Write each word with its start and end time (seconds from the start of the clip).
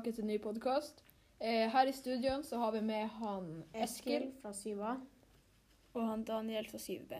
tilbake 0.00 0.16
til 0.16 0.24
en 0.24 0.30
ny 0.32 0.38
podkast. 0.40 1.02
Eh, 1.40 1.68
her 1.68 1.88
i 1.88 1.92
studioen 1.92 2.42
så 2.44 2.58
har 2.58 2.72
vi 2.72 2.80
med 2.80 3.08
han 3.18 3.64
Eskil. 3.74 4.30
fra 4.40 4.40
fra 4.40 4.52
Syva. 4.52 4.96
Og 5.94 6.06
han 6.06 6.24
Daniel 6.24 6.66
fra 6.70 6.78
7B. 6.78 7.18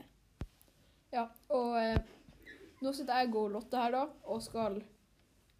Ja, 1.12 1.26
og 1.48 1.76
eh, 1.76 1.98
nå 2.80 2.92
sitter 2.92 3.20
jeg 3.20 3.34
og 3.34 3.50
Lotte 3.50 3.76
her 3.76 3.92
da, 3.92 4.06
og 4.24 4.42
skal 4.42 4.80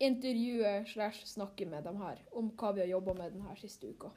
intervjue 0.00 0.86
slash 0.86 1.26
snakke 1.26 1.66
med 1.66 1.84
dem 1.84 2.00
her 2.00 2.22
om 2.32 2.50
hva 2.56 2.72
vi 2.72 2.80
har 2.80 2.88
jobba 2.88 3.14
med 3.18 3.32
denne 3.36 3.56
siste 3.60 3.90
uka. 3.90 4.08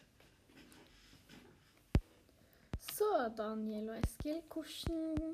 Så 2.94 3.09
Daniel 3.35 3.90
og 3.90 3.98
Eskil, 3.99 4.44
hvordan 4.54 5.34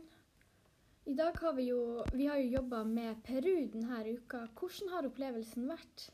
I 1.06 1.14
dag 1.14 1.38
har 1.38 1.54
vi 1.54 1.70
jo 1.70 2.04
Vi 2.14 2.26
har 2.26 2.38
jo 2.38 2.56
jobba 2.62 2.84
med 2.84 3.22
Peru 3.24 3.68
denne 3.74 4.06
uka. 4.16 4.48
Hvordan 4.58 4.96
har 4.96 5.06
opplevelsen 5.06 5.70
vært? 5.70 6.10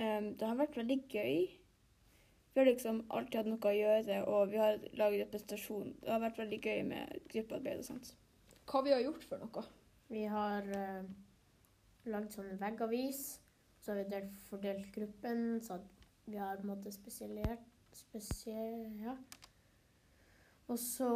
Em, 0.00 0.30
det 0.38 0.48
har 0.48 0.56
vært 0.56 0.78
veldig 0.80 0.96
gøy. 1.12 1.40
Vi 2.50 2.58
har 2.58 2.66
liksom 2.66 3.02
alltid 3.14 3.36
hatt 3.38 3.50
noe 3.50 3.70
å 3.70 3.76
gjøre, 3.76 4.20
og 4.26 4.48
vi 4.50 4.58
har 4.58 4.78
laget 4.98 5.26
representasjon. 5.26 5.92
Det 6.00 6.10
har 6.10 6.22
vært 6.22 6.40
veldig 6.40 6.60
gøy 6.64 6.80
med 6.88 7.20
gruppearbeid 7.30 7.82
og 7.82 7.88
sånt. 7.90 8.14
Hva 8.70 8.82
vi 8.86 8.94
har 8.94 9.04
gjort 9.04 9.26
for 9.28 9.44
noe. 9.44 9.66
Vi 10.10 10.24
har 10.30 10.66
uh, 10.66 11.04
lagd 12.10 12.34
sånn 12.34 12.56
veggavis. 12.58 13.22
Så 13.80 13.92
har 13.92 14.00
vi 14.00 14.08
delt, 14.10 14.40
fordelt 14.48 14.90
gruppen, 14.92 15.60
så 15.64 15.78
vi 16.26 16.40
har 16.40 16.58
på 16.58 16.66
en 16.66 16.72
måte 16.74 16.92
spesielt 16.92 17.96
spesie, 17.96 18.66
ja. 19.00 19.14
Og 20.70 20.78
så 20.78 21.08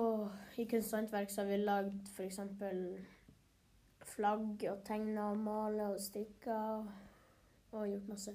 i 0.59 0.65
kunst 0.67 0.95
og 0.95 0.99
håndverk 0.99 1.31
så 1.31 1.43
har 1.43 1.51
vi 1.53 1.61
lagd 1.61 2.09
f.eks. 2.11 2.41
flagg 4.15 4.65
og 4.71 4.81
tegna 4.87 5.29
og 5.31 5.45
male 5.45 5.93
og 5.93 6.01
strikka 6.03 6.57
og 7.75 7.87
gjort 7.91 8.11
masse. 8.11 8.35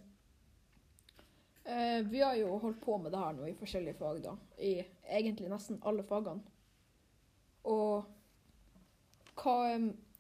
Eh, 1.70 2.04
vi 2.06 2.22
har 2.22 2.36
jo 2.36 2.58
holdt 2.58 2.82
på 2.82 2.98
med 2.98 3.12
det 3.14 3.20
her 3.22 3.36
nå 3.38 3.46
i 3.46 3.58
forskjellige 3.58 3.98
fag, 4.00 4.24
da. 4.24 4.32
I 4.58 4.80
egentlig 5.20 5.52
nesten 5.52 5.78
alle 5.86 6.06
fagene. 6.08 6.42
Og 7.70 8.08
hva, 9.38 9.58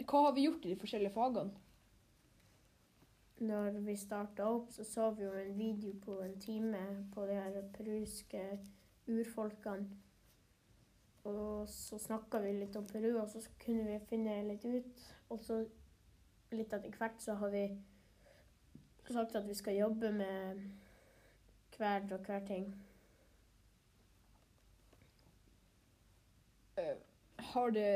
hva 0.04 0.22
har 0.28 0.36
vi 0.36 0.46
gjort 0.46 0.68
i 0.68 0.74
de 0.74 0.78
forskjellige 0.80 1.16
fagene? 1.16 1.66
Når 3.40 3.80
vi 3.88 3.96
starta 3.98 4.50
opp, 4.52 4.68
så 4.76 4.84
så 4.84 5.08
vi 5.16 5.24
jo 5.24 5.32
en 5.40 5.56
video 5.58 5.96
på 6.04 6.20
en 6.22 6.36
time 6.44 6.84
på 7.16 7.26
de 7.26 7.38
her 7.40 7.62
peruske 7.74 8.44
urfolkene. 9.08 9.88
Og 11.30 11.70
så 11.72 11.98
snakka 12.00 12.44
vi 12.44 12.52
litt 12.60 12.76
om 12.78 12.86
Peru, 12.88 13.14
og 13.22 13.30
så 13.32 13.42
kunne 13.64 13.88
vi 13.88 13.98
finne 14.12 14.38
litt 14.48 14.66
ut. 14.66 15.08
Og 15.30 15.42
så 15.44 15.64
litt 16.52 16.74
etter 16.74 16.94
hvert 17.00 17.18
så 17.24 17.36
har 17.42 17.52
vi 17.54 17.64
sagt 19.10 19.36
at 19.36 19.48
vi 19.48 19.58
skal 19.58 19.80
jobbe 19.80 20.12
med 20.14 20.62
hver 21.80 22.06
og 22.14 22.28
hver 22.28 22.46
ting. 22.48 22.70
Eh, 26.78 26.96
har 27.54 27.76
det 27.76 27.92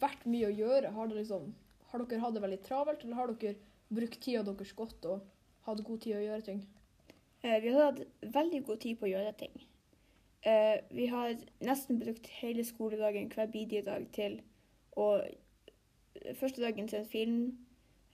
vært 0.00 0.26
mye 0.26 0.48
å 0.48 0.54
gjøre? 0.54 0.92
Har, 0.94 1.10
det 1.10 1.20
liksom, 1.20 1.52
har 1.90 2.04
dere 2.04 2.22
hatt 2.22 2.36
det 2.36 2.44
veldig 2.44 2.60
travelt, 2.66 3.04
eller 3.04 3.20
har 3.20 3.32
dere 3.32 3.56
brukt 3.92 4.20
tida 4.22 4.42
deres 4.46 4.74
godt 4.78 5.06
og 5.10 5.26
hatt 5.66 5.84
god 5.86 6.02
tid 6.02 6.18
å 6.18 6.24
gjøre 6.24 6.46
ting? 6.50 6.62
Eh, 7.42 7.58
vi 7.62 7.72
har 7.74 7.90
hatt 7.90 8.04
veldig 8.34 8.62
god 8.68 8.82
tid 8.82 9.00
på 9.00 9.08
å 9.08 9.12
gjøre 9.12 9.34
ting. 9.42 9.56
Eh, 10.46 10.78
vi 10.94 11.08
har 11.10 11.34
nesten 11.66 11.98
brukt 11.98 12.30
hele 12.38 12.64
skoledagen 12.64 13.30
hver 13.34 13.50
bidige 13.50 13.86
dag 13.90 14.06
til 14.14 14.40
å 14.96 15.10
Første 16.40 16.62
dagen 16.62 16.86
til 16.88 16.98
en 16.98 17.06
film. 17.06 17.40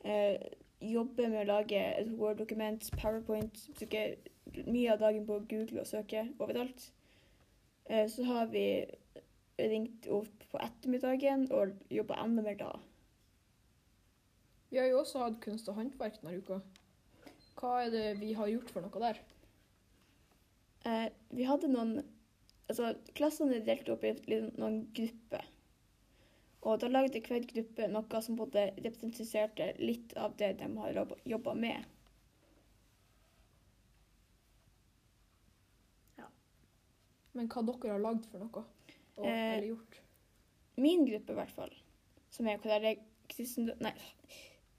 Eh, 0.04 0.34
jobbe 0.82 1.28
med 1.30 1.44
å 1.44 1.47
lage 1.47 1.78
et 1.78 2.08
Word-dokument, 2.18 2.88
PowerPoint. 2.98 3.60
Bruke 3.78 4.00
mye 4.66 4.92
av 4.92 5.00
dagen 5.03 5.26
på 5.26 5.38
å 5.38 5.47
google 5.48 5.82
og 5.82 5.88
søke 5.88 6.26
overalt. 6.42 6.88
Eh, 7.86 8.06
så 8.10 8.25
har 8.28 8.50
vi 8.53 8.66
ringt 9.58 10.08
opp 10.10 10.47
på 10.50 10.60
ettermiddagen 10.62 11.47
og 11.54 11.76
jobba 11.92 12.19
enda 12.22 12.44
mer 12.44 12.58
da. 12.60 12.72
Vi 14.72 14.80
har 14.80 14.88
jo 14.88 15.03
også 15.03 15.26
hatt 15.26 15.42
kunst 15.44 15.69
og 15.69 15.76
håndverk 15.76 16.20
denne 16.22 16.41
uka. 16.41 16.62
Hva 17.60 17.75
er 17.84 17.92
det 17.92 18.06
vi 18.22 18.32
har 18.38 18.48
gjort 18.48 18.70
for 18.72 18.84
noe 18.84 19.03
der? 19.03 19.20
Eh, 20.88 21.09
vi 21.30 21.47
hadde 21.48 21.70
noen 21.72 22.00
Altså, 22.70 22.92
klassene 23.19 23.59
er 23.59 23.64
delt 23.66 23.88
opp 23.92 24.04
i 24.06 24.12
noen 24.56 24.76
grupper. 24.97 25.42
Og 26.62 26.78
da 26.80 26.88
lagde 26.88 27.20
hver 27.26 27.42
gruppe 27.50 27.88
noe 27.91 28.20
som 28.24 28.38
både 28.38 28.69
representerte 28.78 29.66
litt 29.82 30.14
av 30.16 30.38
det 30.38 30.54
de 30.60 30.69
har 30.78 31.00
jobba 31.28 31.54
med. 31.59 31.91
Men 37.37 37.48
hva 37.53 37.62
dere 37.69 37.94
har 37.94 38.03
lagd 38.03 38.28
for 38.31 38.44
noe? 38.44 38.65
Og, 39.16 39.26
Eh, 39.26 39.56
eller 39.56 39.69
gjort? 39.72 40.00
Min 40.81 41.04
gruppe, 41.06 41.32
i 41.32 41.37
hvert 41.37 41.56
fall, 41.56 41.75
som 42.32 42.48
er 42.48 42.60
kristendom... 43.28 43.76
Nei, 43.84 43.93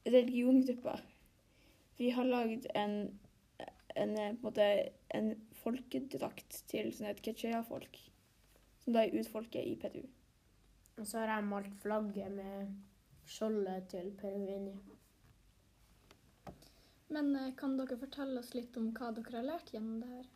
religionsgruppa. 0.05 0.97
Vi 1.97 2.09
har 2.09 2.25
lagd 2.25 2.65
en, 2.73 2.95
en, 3.95 4.17
eh, 4.17 4.33
en, 4.33 4.95
en 5.19 5.29
folkedrakt 5.63 6.63
til 6.71 6.89
sånn 6.95 7.11
et 7.11 7.21
Quechua-folk. 7.25 7.99
Som 8.83 8.97
da 8.97 9.05
er 9.05 9.15
utfolket 9.21 9.63
i 9.63 9.77
Peru. 9.79 10.01
Og 10.97 11.05
så 11.07 11.21
har 11.21 11.37
jeg 11.37 11.49
malt 11.49 11.77
flagget 11.81 12.33
med 12.33 12.73
skjoldet 13.29 13.87
til 13.93 14.11
Peruvini. 14.19 14.75
Men 17.13 17.35
eh, 17.37 17.53
kan 17.57 17.77
dere 17.77 17.97
fortelle 18.01 18.41
oss 18.41 18.53
litt 18.57 18.77
om 18.81 18.91
hva 18.97 19.13
dere 19.15 19.37
har 19.37 19.51
lært 19.53 19.73
gjennom 19.73 20.01
det 20.01 20.09
her? 20.17 20.31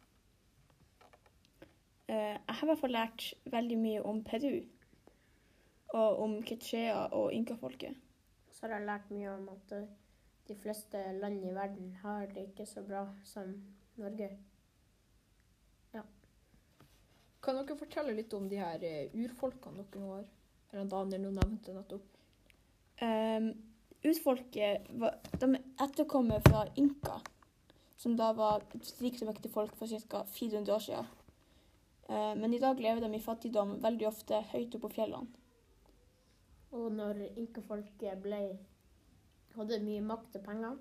Eh, 2.07 2.35
jeg 2.35 2.55
har 2.55 2.63
i 2.63 2.71
hvert 2.71 2.81
fall 2.81 2.95
lært 2.95 3.29
veldig 3.51 3.77
mye 3.77 4.03
om 4.07 4.23
Peru. 4.23 4.57
Og 5.95 6.19
om 6.23 6.35
Quechua 6.43 7.07
og 7.15 7.31
inkafolket. 7.33 7.95
Så 8.51 8.65
har 8.65 8.77
jeg 8.77 8.87
lært 8.89 9.11
mye 9.13 9.31
om 9.31 9.47
at 9.53 9.77
eh, 9.77 9.87
de 10.47 10.55
fleste 10.55 11.03
land 11.21 11.43
i 11.45 11.55
verden 11.55 11.95
har 12.03 12.27
det 12.33 12.49
ikke 12.49 12.65
så 12.67 12.83
bra 12.83 13.07
som 13.27 13.53
Norge. 13.97 14.31
Kan 17.47 17.55
dere 17.55 17.77
fortelle 17.79 18.11
litt 18.11 18.33
om 18.35 18.49
de 18.51 18.57
her 18.59 18.81
eh, 18.83 19.13
urfolkene 19.15 19.85
dere 19.93 20.07
har? 20.11 20.23
Eller 20.73 20.89
Daniel 20.91 21.21
nå 21.23 21.29
nevnte 21.37 21.71
nettopp. 21.71 22.07
Um, 22.99 23.51
urfolket 24.03 24.89
var, 24.99 25.13
de 25.39 25.53
etterkommer 25.85 26.41
fra 26.43 26.65
inka, 26.75 27.21
som 27.95 28.17
da 28.19 28.33
var 28.35 28.65
et 28.75 28.91
rikt 28.99 29.23
og 29.23 29.31
mektig 29.31 29.53
folk 29.53 29.77
for 29.79 29.87
ca. 29.87 30.25
400 30.33 30.75
år 30.75 30.83
siden. 30.89 31.07
Eh, 32.09 32.33
men 32.39 32.53
i 32.53 32.61
dag 32.63 32.79
lever 32.79 33.03
de 33.03 33.15
i 33.15 33.23
fattigdom 33.23 33.77
veldig 33.83 34.07
ofte 34.07 34.41
høyt 34.53 34.75
oppe 34.75 34.87
på 34.87 34.93
fjellene. 34.99 35.43
Og 36.77 36.91
når 36.91 37.23
inkafolket 37.39 38.19
ble 38.23 38.41
hadde 39.57 39.81
mye 39.81 40.03
makt 40.05 40.37
og 40.37 40.45
penger, 40.45 40.77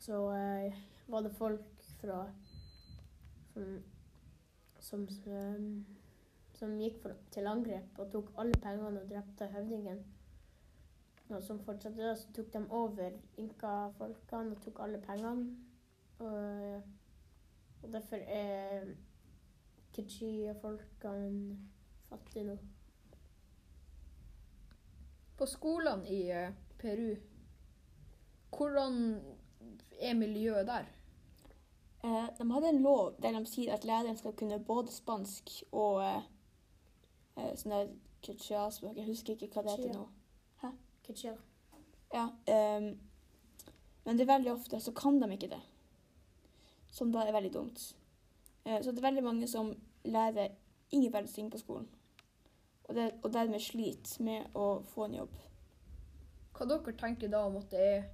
så 0.00 0.22
eh, 0.32 0.82
var 1.10 1.26
det 1.26 1.34
folk 1.36 1.86
fra 2.00 2.22
som 3.58 3.78
som, 4.88 5.08
som, 5.08 5.86
som 6.54 6.76
gikk 6.80 7.00
for, 7.02 7.16
til 7.34 7.48
angrep 7.50 7.98
og 7.98 8.12
tok 8.12 8.30
alle 8.40 8.60
pengene 8.62 9.02
og 9.02 9.10
drepte 9.10 9.50
høvdingen. 9.52 10.00
Og 11.28 11.42
som 11.44 11.58
fortsatte 11.60 12.00
da, 12.00 12.14
så 12.16 12.30
tok 12.32 12.52
de 12.54 12.62
over 12.72 13.18
inkafolkene 13.36 14.54
og 14.54 14.62
tok 14.64 14.80
alle 14.84 15.00
pengene. 15.04 15.58
Og, 16.24 16.82
og 17.82 17.92
derfor 17.92 18.22
er 18.24 18.88
Kichi-folkene 19.98 21.56
fattige 22.06 22.44
nå. 22.44 22.56
På 25.38 25.46
skolene 25.46 26.06
i 26.06 26.20
eh, 26.30 26.52
Peru, 26.78 27.16
hvordan 28.54 29.18
er 30.00 30.14
miljøet 30.14 30.66
der? 30.66 30.86
Eh, 32.04 32.28
de 32.38 32.50
hadde 32.50 32.68
en 32.68 32.82
lov 32.82 33.16
der 33.22 33.34
de 33.34 33.42
sier 33.46 33.74
at 33.74 33.84
læreren 33.84 34.16
skal 34.16 34.36
kunne 34.38 34.60
både 34.64 34.94
spansk 34.94 35.50
og 35.72 36.02
eh, 36.04 36.22
eh, 37.36 37.52
sånn 37.58 37.74
der 37.74 37.90
Quechua-språk. 38.22 38.96
Jeg 38.98 39.10
husker 39.10 39.34
ikke 39.34 39.50
hva 39.54 39.66
det 39.66 39.76
heter 39.76 39.98
nå. 39.98 40.06
Kichi. 41.02 41.34
Ja, 42.12 42.28
eh, 42.46 42.92
men 44.04 44.18
det 44.18 44.22
er 44.24 44.34
veldig 44.34 44.52
ofte 44.52 44.80
så 44.80 44.94
kan 44.94 45.18
de 45.18 45.32
ikke 45.34 45.50
det. 45.50 45.62
Som 46.92 47.10
da 47.12 47.26
er 47.26 47.34
veldig 47.34 47.52
dumt. 47.54 47.94
Eh, 48.64 48.78
så 48.82 48.92
det 48.92 49.02
er 49.02 49.10
veldig 49.10 49.24
mange 49.24 49.48
som 49.48 49.74
lærer 50.10 50.54
ingen 50.90 51.12
verdens 51.12 51.32
ting 51.36 51.50
på 51.50 51.60
skolen. 51.60 51.88
Og, 52.88 52.94
det, 52.94 53.10
og 53.22 53.32
dermed 53.32 53.60
sliter 53.60 54.22
med 54.24 54.54
å 54.56 54.68
få 54.88 55.08
en 55.08 55.18
jobb. 55.18 55.34
Hva 56.56 56.66
dere 56.66 56.94
tenker 56.98 57.30
da 57.30 57.44
om 57.46 57.58
at 57.60 57.68
det 57.70 57.82
er 57.88 58.06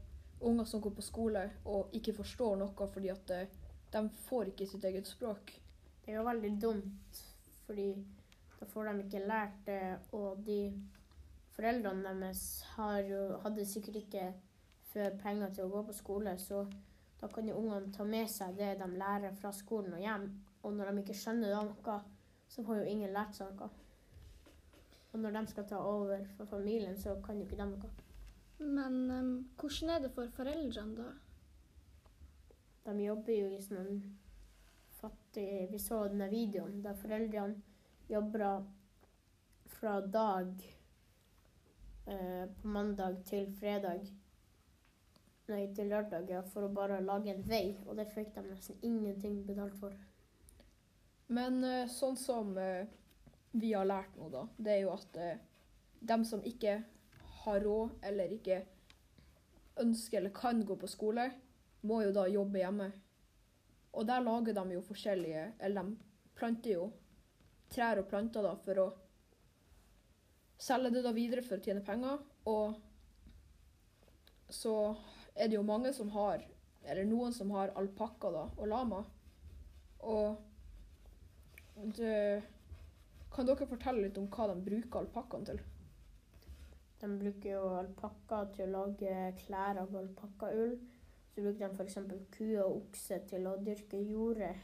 unger 0.45 0.67
som 0.69 0.83
går 0.83 0.97
på 0.97 1.05
skole 1.05 1.45
og 1.65 1.95
ikke 1.97 2.17
forstår 2.19 2.59
noe 2.61 2.89
fordi 2.93 3.13
at 3.13 3.31
eh, 3.33 3.53
de 3.95 4.03
får 4.27 4.51
ikke 4.51 4.67
sitt 4.69 4.85
eget 4.85 5.09
språk? 5.09 5.55
Det 6.05 6.13
er 6.13 6.19
jo 6.19 6.27
veldig 6.27 6.51
dumt, 6.61 7.21
fordi 7.65 7.93
da 8.59 8.67
får 8.69 8.91
de 8.91 9.05
ikke 9.07 9.23
lært 9.29 9.63
det, 9.67 9.85
og 10.13 10.43
de 10.45 10.59
foreldrene 11.55 12.05
deres 12.21 12.43
har 12.75 12.99
jo, 13.09 13.23
hadde 13.45 13.65
sikkert 13.69 14.03
ikke 14.03 14.27
før 14.93 15.17
penger 15.23 15.55
til 15.55 15.67
å 15.67 15.73
gå 15.77 15.87
på 15.89 15.97
skole, 16.03 16.39
så 16.39 16.67
Da 17.23 17.29
kan 17.33 17.47
jo 17.49 17.55
ungene 17.57 17.93
ta 17.95 18.05
med 18.05 18.29
seg 18.29 18.59
det 18.59 18.75
de 18.77 18.87
lærer 19.01 19.33
fra 19.39 19.49
skolen 19.55 19.95
og 19.97 20.01
hjem. 20.03 20.27
Og 20.65 20.73
når 20.73 20.91
de 20.91 21.03
ikke 21.05 21.17
skjønner 21.19 21.53
noe, 21.55 21.99
så 22.49 22.65
får 22.65 22.81
jo 22.81 22.91
ingen 22.91 23.13
lært 23.13 23.37
seg 23.37 23.53
noe. 23.59 23.69
Og 25.13 25.21
når 25.23 25.37
de 25.37 25.45
skal 25.53 25.69
ta 25.71 25.79
over 25.79 26.25
for 26.37 26.51
familien, 26.51 26.97
så 26.99 27.15
kan 27.25 27.39
jo 27.39 27.47
ikke 27.47 27.61
de 27.61 27.69
noe. 27.71 27.93
Men 28.59 28.97
um, 29.11 29.33
hvordan 29.61 29.91
er 29.91 30.03
det 30.03 30.11
for 30.15 30.31
foreldrene, 30.37 30.97
da? 30.97 31.13
De 32.85 33.01
jobber 33.01 33.33
jo 33.33 33.49
i 33.49 33.63
sånn 33.65 34.03
fattig 34.99 35.71
Vi 35.73 35.79
så 35.81 36.03
denne 36.09 36.29
videoen 36.29 36.83
der 36.85 36.97
foreldrene 37.01 37.63
jobber 38.09 38.67
fra 39.73 39.95
dag 40.01 40.51
eh, 42.07 42.45
på 42.61 42.69
mandag 42.69 43.23
til 43.25 43.49
fredag 43.57 44.05
Nei, 45.49 45.67
til 45.77 45.91
lørdag, 45.93 46.29
ja, 46.33 46.41
for 46.49 46.65
å 46.65 46.73
bare 46.73 47.03
lage 47.05 47.29
en 47.29 47.43
vei. 47.45 47.75
Og 47.85 47.99
det 47.99 48.07
fikk 48.15 48.31
de 48.33 48.47
nesten 48.47 48.79
ingenting 48.81 49.43
betalt 49.45 49.75
for. 49.77 49.93
Men 51.33 51.65
eh, 51.65 51.89
sånn 51.89 52.17
som 52.21 52.57
eh, 52.59 52.87
vi 53.53 53.73
har 53.73 53.87
lært 53.89 54.17
nå, 54.19 54.29
da, 54.33 54.45
det 54.57 54.75
er 54.75 54.83
jo 54.83 54.93
at 54.93 55.17
eh, 55.17 55.41
dem 56.05 56.25
som 56.29 56.43
ikke 56.45 56.83
har 57.45 57.61
råd 57.65 58.05
eller 58.05 58.33
ikke 58.35 58.61
ønsker 59.81 60.21
eller 60.21 60.35
kan 60.37 60.61
gå 60.67 60.77
på 60.77 60.91
skole, 60.91 61.31
må 61.85 62.03
jo 62.05 62.13
da 62.17 62.27
jobbe 62.29 62.61
hjemme. 62.61 62.91
Og 63.95 64.07
der 64.09 64.25
lager 64.25 64.57
de 64.57 64.75
jo 64.75 64.81
forskjellige 64.83 65.43
Eller 65.63 65.83
de 65.85 65.97
planter 66.35 66.73
jo 66.73 66.87
trær 67.71 68.01
og 68.01 68.09
planter 68.11 68.43
da 68.43 68.55
for 68.65 68.81
å 68.83 68.87
selge 70.59 70.91
det 70.97 71.03
da 71.05 71.13
videre 71.15 71.45
for 71.47 71.59
å 71.59 71.63
tjene 71.65 71.85
penger. 71.85 72.19
Og 72.51 72.75
så 74.51 74.75
er 75.35 75.49
det 75.51 75.59
jo 75.59 75.67
mange 75.67 75.93
som 75.95 76.11
har 76.15 76.43
Eller 76.85 77.07
noen 77.09 77.33
som 77.33 77.51
har 77.55 77.73
alpakka 77.79 78.33
og 78.35 78.67
lama. 78.69 79.05
Og 80.05 80.54
kan 83.35 83.49
dere 83.49 83.67
fortelle 83.67 84.07
litt 84.07 84.19
om 84.21 84.29
hva 84.31 84.49
de 84.51 84.59
bruker 84.67 85.01
alpakkaen 85.01 85.47
til? 85.49 85.63
De 87.01 87.11
bruker 87.21 87.51
jo 87.57 87.65
alpakka 87.81 88.45
til 88.57 88.71
å 88.71 88.85
lage 88.87 89.15
klær 89.43 89.83
av 89.83 89.97
alpakkaull. 89.99 90.77
Så 91.35 91.43
bruker 91.43 91.67
de 91.67 91.75
f.eks. 91.75 91.99
ku 92.37 92.47
og 92.63 92.77
okse 92.79 93.19
til 93.29 93.49
å 93.51 93.59
dyrke 93.61 93.99
jordet 94.01 94.55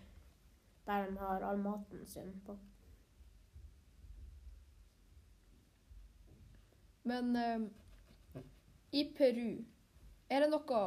der 0.86 1.10
de 1.10 1.18
har 1.18 1.44
all 1.46 1.58
maten 1.60 2.06
sin 2.06 2.30
på. 2.46 2.54
Men 7.10 7.36
eh, 7.36 7.66
i 8.92 9.04
Peru, 9.16 9.62
er 10.30 10.44
det 10.44 10.50
noe 10.52 10.82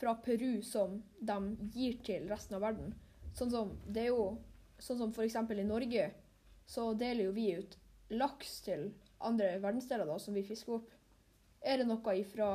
fra 0.00 0.14
Peru 0.24 0.62
som 0.62 0.98
de 1.20 1.38
gir 1.74 1.98
til 2.06 2.28
resten 2.30 2.58
av 2.58 2.64
verden? 2.64 2.94
Sånn 3.36 3.52
som, 3.52 3.72
det 3.86 4.06
er 4.06 4.12
jo, 4.12 4.28
sånn 4.78 4.98
som 5.00 5.12
eksempel 5.24 5.60
i 5.60 5.66
Norge, 5.66 6.10
så 6.66 6.92
deler 6.94 7.28
jo 7.28 7.36
vi 7.36 7.50
ut 7.58 7.76
laks 8.14 8.60
til 8.64 8.90
andre 9.24 9.56
verdensdeler 9.62 10.08
da, 10.08 10.18
som 10.18 10.36
vi 10.36 10.44
fisker 10.46 10.78
opp. 10.78 10.90
Er 11.60 11.80
det 11.80 11.88
noe 11.88 12.18
fra 12.28 12.50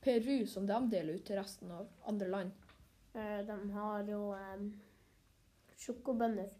Peru 0.00 0.46
som 0.46 0.66
de 0.66 0.78
deler 0.90 1.18
ut 1.18 1.26
til 1.26 1.38
resten 1.38 1.72
av 1.74 1.88
andre 2.08 2.28
land? 2.28 2.68
Eh, 3.14 3.40
De 3.46 3.56
har 3.74 4.08
jo 4.08 4.32
eh, 4.34 4.68
sjokobønner 5.76 6.52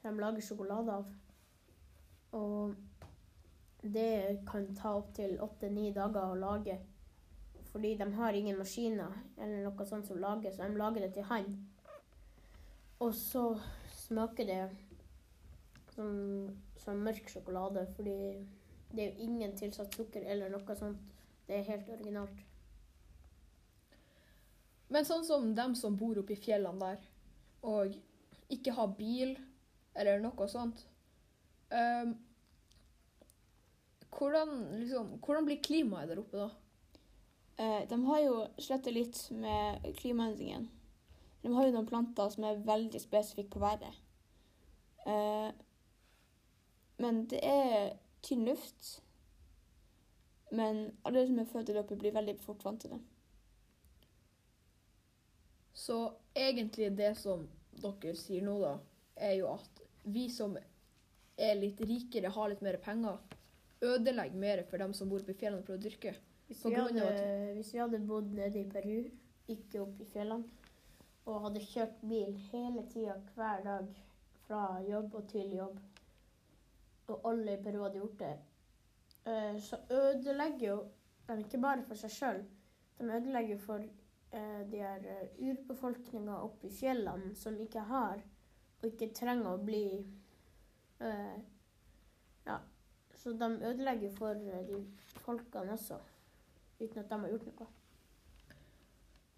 som 0.00 0.14
de 0.16 0.22
lager 0.22 0.44
sjokolade 0.44 0.98
av. 1.00 1.08
Og 2.36 2.74
det 3.82 4.44
kan 4.48 4.68
ta 4.76 4.96
opptil 4.98 5.38
åtte-ni 5.40 5.90
dager 5.94 6.32
å 6.32 6.38
lage. 6.38 6.78
Fordi 7.72 7.94
de 7.96 8.06
har 8.14 8.32
ingen 8.32 8.58
maskiner 8.58 9.12
eller 9.36 9.66
noe 9.66 9.86
sånt 9.86 10.06
som 10.08 10.20
lager, 10.20 10.52
så 10.52 10.64
de 10.64 10.78
lager 10.78 11.06
det 11.06 11.14
til 11.16 11.26
hånd. 11.28 11.56
Og 13.04 13.12
så 13.14 13.48
smaker 14.06 14.48
det 14.48 14.62
som, 15.94 16.12
som 16.80 17.02
mørk 17.04 17.28
sjokolade, 17.32 17.86
fordi 17.96 18.16
det 18.92 19.02
er 19.02 19.10
jo 19.10 19.26
ingen 19.28 19.56
tilsatt 19.58 19.94
sukker 19.96 20.26
eller 20.26 20.52
noe 20.52 20.76
sånt. 20.78 21.14
Det 21.46 21.58
er 21.58 21.68
helt 21.70 21.88
originalt. 21.94 22.42
Men 24.88 25.06
sånn 25.06 25.24
som 25.26 25.50
dem 25.54 25.74
som 25.78 25.96
bor 25.98 26.18
oppe 26.20 26.36
i 26.36 26.40
fjellene 26.40 26.78
der, 26.82 27.06
og 27.66 27.96
ikke 28.52 28.74
har 28.76 28.94
bil 28.98 29.34
eller 29.96 30.20
noe 30.22 30.46
sånt 30.46 30.84
um, 31.72 32.12
hvordan, 34.14 34.52
liksom, 34.82 35.08
hvordan 35.24 35.48
blir 35.48 35.62
klimaet 35.64 36.12
der 36.12 36.20
oppe 36.22 36.38
da? 36.38 36.48
Uh, 37.56 37.82
de 37.88 37.98
har 38.06 38.20
jo 38.22 38.36
slettet 38.60 38.94
litt 38.94 39.18
med 39.34 39.88
klimaendringen. 39.98 40.68
De 41.46 41.54
har 41.54 41.68
jo 41.68 41.76
noen 41.76 41.86
planter 41.86 42.30
som 42.34 42.42
er 42.48 42.62
veldig 42.66 42.98
spesifikke 42.98 43.52
på 43.54 43.60
været. 43.62 44.00
Eh, 45.06 45.50
men 46.98 47.20
det 47.30 47.38
er 47.46 47.92
tynn 48.26 48.42
luft. 48.48 48.96
Men 50.50 50.88
alle 51.06 51.22
som 51.28 51.38
er 51.38 51.46
født 51.52 51.70
der 51.70 51.78
oppe, 51.84 51.98
blir 52.00 52.16
veldig 52.16 52.34
fort 52.42 52.66
vant 52.66 52.82
til 52.82 52.96
det. 52.96 52.98
Så 55.76 56.00
egentlig 56.34 56.90
det 56.98 57.12
som 57.20 57.46
dere 57.78 58.18
sier 58.18 58.42
nå, 58.42 58.58
da, 58.64 58.74
er 59.14 59.38
jo 59.38 59.52
at 59.54 59.82
vi 60.02 60.26
som 60.32 60.58
er 60.58 61.58
litt 61.60 61.78
rikere, 61.86 62.34
har 62.34 62.50
litt 62.50 62.66
mer 62.66 62.80
penger, 62.82 63.22
ødelegger 63.86 64.42
mer 64.42 64.66
for 64.66 64.82
dem 64.82 64.98
som 64.98 65.14
bor 65.14 65.22
oppe 65.22 65.36
i 65.36 65.38
fjellene 65.38 65.62
for 65.62 65.78
å 65.78 65.82
dyrke. 65.86 66.18
Hvis 66.50 66.66
vi, 66.66 66.74
hadde, 66.74 67.06
hvis 67.54 67.74
vi 67.74 67.82
hadde 67.84 68.02
bodd 68.10 68.34
nede 68.34 68.64
i 68.64 68.68
Peru, 68.70 69.10
ikke 69.52 69.86
oppe 69.86 70.02
i 70.02 70.10
fjellene, 70.10 70.65
og 71.26 71.40
hadde 71.42 71.62
kjørt 71.66 72.02
bil 72.06 72.34
hele 72.52 72.84
tida 72.92 73.16
hver 73.34 73.62
dag 73.66 73.88
fra 74.46 74.62
jobb 74.86 75.14
og 75.18 75.28
til 75.30 75.54
jobb, 75.56 75.78
og 77.10 77.30
alle 77.30 77.56
i 77.56 77.62
Peru 77.62 77.82
hadde 77.82 77.98
gjort 78.00 78.20
det, 78.20 78.34
eh, 79.32 79.58
så 79.62 79.78
ødelegger 79.90 80.68
jo 80.68 80.76
de 81.26 81.38
ikke 81.42 81.60
bare 81.62 81.82
for 81.86 81.98
seg 81.98 82.14
sjøl, 82.14 82.44
de 82.98 83.08
ødelegger 83.18 83.58
for 83.58 83.82
eh, 83.82 84.62
de 84.70 84.82
her 84.82 85.08
eh, 85.16 85.40
urbefolkninga 85.48 86.38
oppe 86.46 86.70
i 86.70 86.74
fjellene 86.74 87.34
som 87.38 87.58
ikke 87.60 87.82
har, 87.90 88.22
og 88.80 88.88
ikke 88.92 89.12
trenger 89.14 89.54
å 89.54 89.64
bli 89.64 89.86
Ja. 92.46 92.56
Så 93.20 93.32
de 93.36 93.48
ødelegger 93.68 94.12
for 94.16 94.38
de 94.38 94.78
folkene 95.24 95.74
også 95.74 95.98
uten 96.80 96.98
at 97.02 97.10
de 97.10 97.18
har 97.20 97.32
gjort 97.32 97.46
noe. 97.48 97.66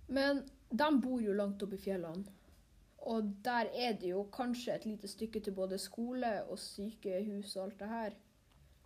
Men 0.09 0.43
de 0.71 0.89
bor 1.01 1.23
jo 1.23 1.35
langt 1.37 1.63
oppe 1.63 1.79
i 1.79 1.83
fjellene. 1.83 2.35
Og 3.09 3.29
der 3.45 3.71
er 3.73 3.95
det 3.97 4.11
jo 4.11 4.25
kanskje 4.33 4.75
et 4.75 4.87
lite 4.87 5.09
stykke 5.09 5.41
til 5.41 5.55
både 5.57 5.79
skole 5.79 6.33
og 6.51 6.59
sykehus 6.59 7.57
og 7.57 7.63
alt 7.65 7.79
det 7.81 7.89
her. 7.89 8.17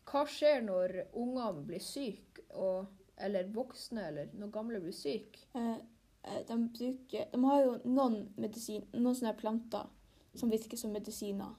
Hva 0.06 0.26
skjer 0.28 0.60
når 0.66 0.94
ungene 1.12 1.64
blir 1.66 1.82
syke, 1.82 2.44
og, 2.50 2.86
eller 3.16 3.50
voksne 3.54 4.06
eller 4.10 4.36
når 4.36 4.52
gamle 4.54 4.82
blir 4.82 4.94
syke? 4.94 5.46
Eh, 5.56 5.80
eh, 6.28 6.40
de, 6.48 6.58
bruker, 6.76 7.26
de 7.32 7.42
har 7.44 7.64
jo 7.64 7.74
noen, 7.88 8.18
medisin, 8.36 8.86
noen 8.92 9.16
sånne 9.18 9.34
planter 9.38 9.90
som 10.38 10.52
virker 10.52 10.78
som 10.80 10.92
medisiner 10.94 11.58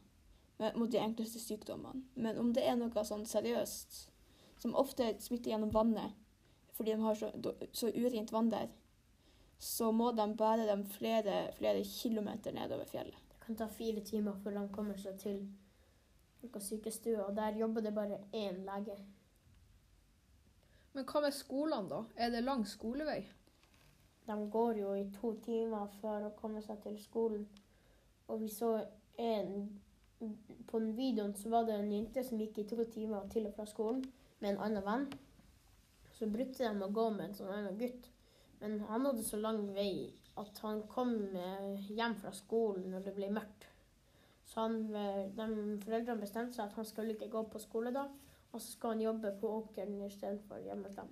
mot 0.77 0.91
de 0.91 1.01
enkleste 1.01 1.41
sykdommene. 1.41 2.05
Men 2.15 2.37
om 2.39 2.53
det 2.55 2.63
er 2.63 2.77
noe 2.79 3.03
sånn 3.05 3.25
seriøst, 3.27 3.97
som 4.61 4.75
ofte 4.79 5.09
smitter 5.19 5.51
gjennom 5.51 5.73
vannet 5.73 6.19
fordi 6.73 6.95
de 6.95 7.03
har 7.03 7.17
så, 7.19 7.27
så 7.75 7.91
urent 7.93 8.31
vann 8.33 8.47
der, 8.49 8.71
så 9.63 9.91
må 9.91 10.11
de 10.11 10.25
bære 10.37 10.67
dem 10.67 10.85
flere, 10.85 11.51
flere 11.55 11.83
kilometer 11.83 12.51
nedover 12.51 12.85
fjellet. 12.85 13.19
Det 13.29 13.39
kan 13.45 13.55
ta 13.55 13.67
fire 13.71 14.01
timer 14.03 14.35
før 14.43 14.57
de 14.59 14.63
kommer 14.73 14.97
seg 14.99 15.19
til 15.19 15.43
sykestua, 16.59 17.23
og 17.23 17.35
der 17.35 17.57
jobber 17.57 17.81
det 17.81 17.93
bare 17.95 18.17
én 18.35 18.59
lege. 18.67 18.97
Men 20.93 21.05
hva 21.05 21.21
med 21.23 21.31
skolene, 21.31 21.89
da? 21.89 22.03
Er 22.15 22.29
det 22.29 22.43
lang 22.43 22.67
skolevei? 22.67 23.21
De 24.27 24.49
går 24.51 24.77
jo 24.77 24.93
i 24.93 25.07
to 25.21 25.33
timer 25.45 25.87
for 26.01 26.27
å 26.27 26.35
komme 26.35 26.61
seg 26.61 26.83
til 26.83 26.99
skolen. 27.01 27.47
Og 28.27 28.41
vi 28.41 28.49
så 28.51 28.75
en 29.17 29.79
På 30.67 30.79
den 30.79 30.93
videoen 30.97 31.33
så 31.35 31.49
var 31.49 31.65
det 31.67 31.73
en 31.75 31.91
jente 31.91 32.21
som 32.23 32.39
gikk 32.39 32.57
i 32.57 32.63
to 32.67 32.83
timer 32.91 33.25
til 33.29 33.47
og 33.47 33.57
fra 33.57 33.65
skolen 33.67 34.05
med 34.39 34.53
en 34.53 34.61
annen 34.67 34.85
venn. 34.85 35.03
Så 36.15 36.29
brukte 36.31 36.63
de 36.63 36.85
å 36.85 36.87
gå 36.87 37.09
med 37.09 37.25
en 37.25 37.35
sånn 37.35 37.51
annen 37.51 37.75
gutt. 37.81 38.07
Men 38.63 38.79
han 38.87 39.05
hadde 39.09 39.23
så 39.27 39.37
lang 39.43 39.65
vei 39.75 40.13
at 40.39 40.59
han 40.63 40.85
kom 40.87 41.09
eh, 41.35 41.89
hjem 41.91 42.15
fra 42.21 42.31
skolen 42.31 42.85
når 42.93 43.09
det 43.09 43.13
ble 43.17 43.27
mørkt. 43.35 43.67
Så 44.47 44.63
han, 44.63 44.77
eh, 44.95 45.25
de 45.35 45.47
foreldrene 45.83 46.23
bestemte 46.23 46.55
seg 46.55 46.69
at 46.69 46.77
han 46.79 46.87
skulle 46.87 47.17
ikke 47.17 47.27
gå 47.33 47.43
på 47.51 47.59
skole 47.59 47.91
da, 47.91 48.05
og 48.53 48.61
så 48.61 48.69
skal 48.69 48.95
han 48.95 49.03
jobbe 49.03 49.33
på 49.41 49.51
åkeren 49.59 49.99
istedenfor 50.07 50.63
hjemme 50.63 50.87
hos 50.87 50.95
dem. 50.95 51.11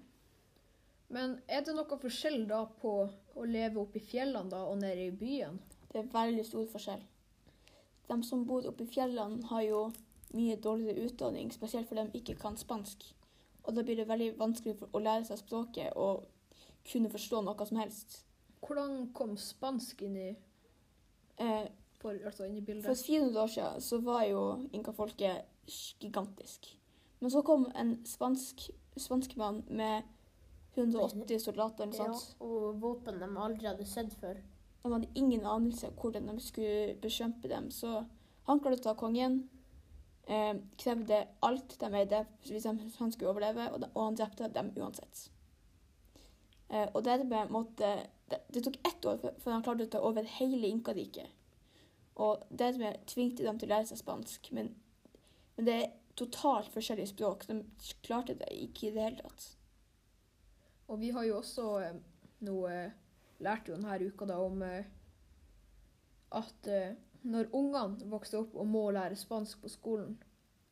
Men 1.11 1.35
er 1.51 1.67
det 1.67 1.75
noe 1.75 1.99
forskjell 1.99 2.45
da 2.47 2.63
på 2.79 2.95
å 3.35 3.45
leve 3.51 3.83
oppe 3.83 3.99
i 3.99 4.07
fjellene 4.13 4.53
da 4.53 4.63
og 4.71 4.79
nede 4.79 5.09
i 5.09 5.15
byen? 5.23 5.59
Det 5.91 6.05
er 6.05 6.11
veldig 6.13 6.45
stor 6.47 6.69
forskjell. 6.71 7.03
De 8.07 8.21
som 8.23 8.45
bor 8.47 8.63
oppe 8.67 8.87
i 8.87 8.93
fjellene, 8.95 9.43
har 9.51 9.67
jo 9.67 9.81
mye 10.31 10.55
dårligere 10.55 11.09
utdanning, 11.09 11.51
spesielt 11.51 11.89
fordi 11.89 12.07
de 12.07 12.21
ikke 12.23 12.39
kan 12.39 12.55
spansk. 12.55 13.09
Og 13.67 13.75
da 13.75 13.83
blir 13.83 13.99
det 13.99 14.07
veldig 14.07 14.37
vanskelig 14.39 14.77
for 14.79 14.95
å 14.95 15.03
lære 15.03 15.27
seg 15.27 15.43
språket 15.43 15.99
og 15.99 16.23
kunne 16.85 17.09
forstå 17.09 17.43
noe 17.43 17.65
som 17.65 17.77
helst. 17.77 18.25
hvordan 18.61 19.11
kom 19.13 19.37
spansk 19.37 20.01
inn 20.01 20.15
i, 20.17 20.35
Eh, 21.41 21.67
for, 21.97 22.13
altså 22.25 22.45
inn 22.45 22.57
i 22.57 22.61
bildet? 22.61 22.85
For 22.85 22.93
400 22.93 23.41
år 23.41 23.47
siden 23.47 23.81
så 23.81 23.97
var 24.03 24.23
jo 24.27 24.67
inkafolket 24.73 25.45
gigantisk. 25.99 26.67
Men 27.19 27.31
så 27.31 27.41
kom 27.41 27.71
en 27.75 27.95
spansk 28.05 28.69
spanskmann 28.97 29.63
med 29.69 30.03
180 30.75 31.39
soldater 31.39 31.83
eller 31.83 31.97
noe 31.97 32.19
sånt. 32.19 32.35
og 32.39 32.79
våpen 32.81 33.19
de 33.19 33.25
aldri 33.37 33.67
hadde 33.67 33.85
sett 33.85 34.13
før. 34.21 34.37
De 34.83 34.91
hadde 34.91 35.09
ingen 35.15 35.45
anelse 35.45 35.87
om 35.87 35.93
hvordan 35.95 36.27
de 36.27 36.39
skulle 36.39 36.95
bekjempe 37.01 37.49
dem. 37.49 37.69
Så 37.71 38.05
han 38.47 38.59
klarte 38.59 38.79
å 38.79 38.83
ta 38.83 38.93
kongen, 38.93 39.47
eh, 40.27 40.53
krevde 40.77 41.27
alt 41.41 41.77
de 41.79 41.85
eide 41.85 42.25
hvis 42.45 42.63
de- 42.63 42.91
han 42.99 43.11
skulle 43.11 43.29
overleve, 43.33 43.71
og, 43.73 43.79
de, 43.81 43.89
og 43.95 44.03
han 44.05 44.15
drepte 44.15 44.53
dem 44.53 44.71
uansett. 44.77 45.29
Eh, 46.71 46.87
og 46.93 47.03
dermed 47.03 47.51
måtte 47.51 47.91
det, 48.31 48.63
tok 48.63 48.77
ett 48.87 49.05
år 49.05 49.17
før- 49.39 49.51
han 49.51 49.63
klarte 49.63 49.87
å 49.87 49.91
ta 49.91 49.99
over 50.07 50.23
hele 50.37 50.67
Inkariket. 50.67 51.27
Og 52.15 52.45
dermed 52.49 53.03
tvingte 53.07 53.43
dem 53.43 53.59
til 53.59 53.67
å 53.67 53.73
lære 53.73 53.89
seg 53.91 53.99
spansk. 53.99 54.51
Men, 54.55 54.71
men 55.57 55.67
det 55.67 55.75
er 55.75 55.91
totalt 56.15 56.71
forskjellige 56.71 57.11
språk. 57.11 57.45
De 57.47 57.63
klarte 58.03 58.37
det 58.39 58.47
ikke 58.55 58.87
i 58.87 58.93
det 58.95 59.03
hele 59.03 59.25
tatt. 59.25 59.47
Og 60.87 60.99
vi 60.99 61.11
har 61.11 61.27
jo 61.27 61.37
også 61.41 61.67
eh, 61.83 62.01
nå 62.47 62.57
eh, 62.67 62.97
lært 63.43 63.67
jo 63.67 63.75
denne 63.75 63.99
uka 64.07 64.27
da 64.29 64.39
om 64.39 64.63
at 66.31 66.67
når 67.27 67.49
ungene 67.57 68.07
vokser 68.07 68.39
opp 68.39 68.53
og 68.55 68.67
må 68.69 68.85
lære 68.95 69.17
spansk 69.19 69.59
på 69.63 69.71
skolen, 69.73 70.13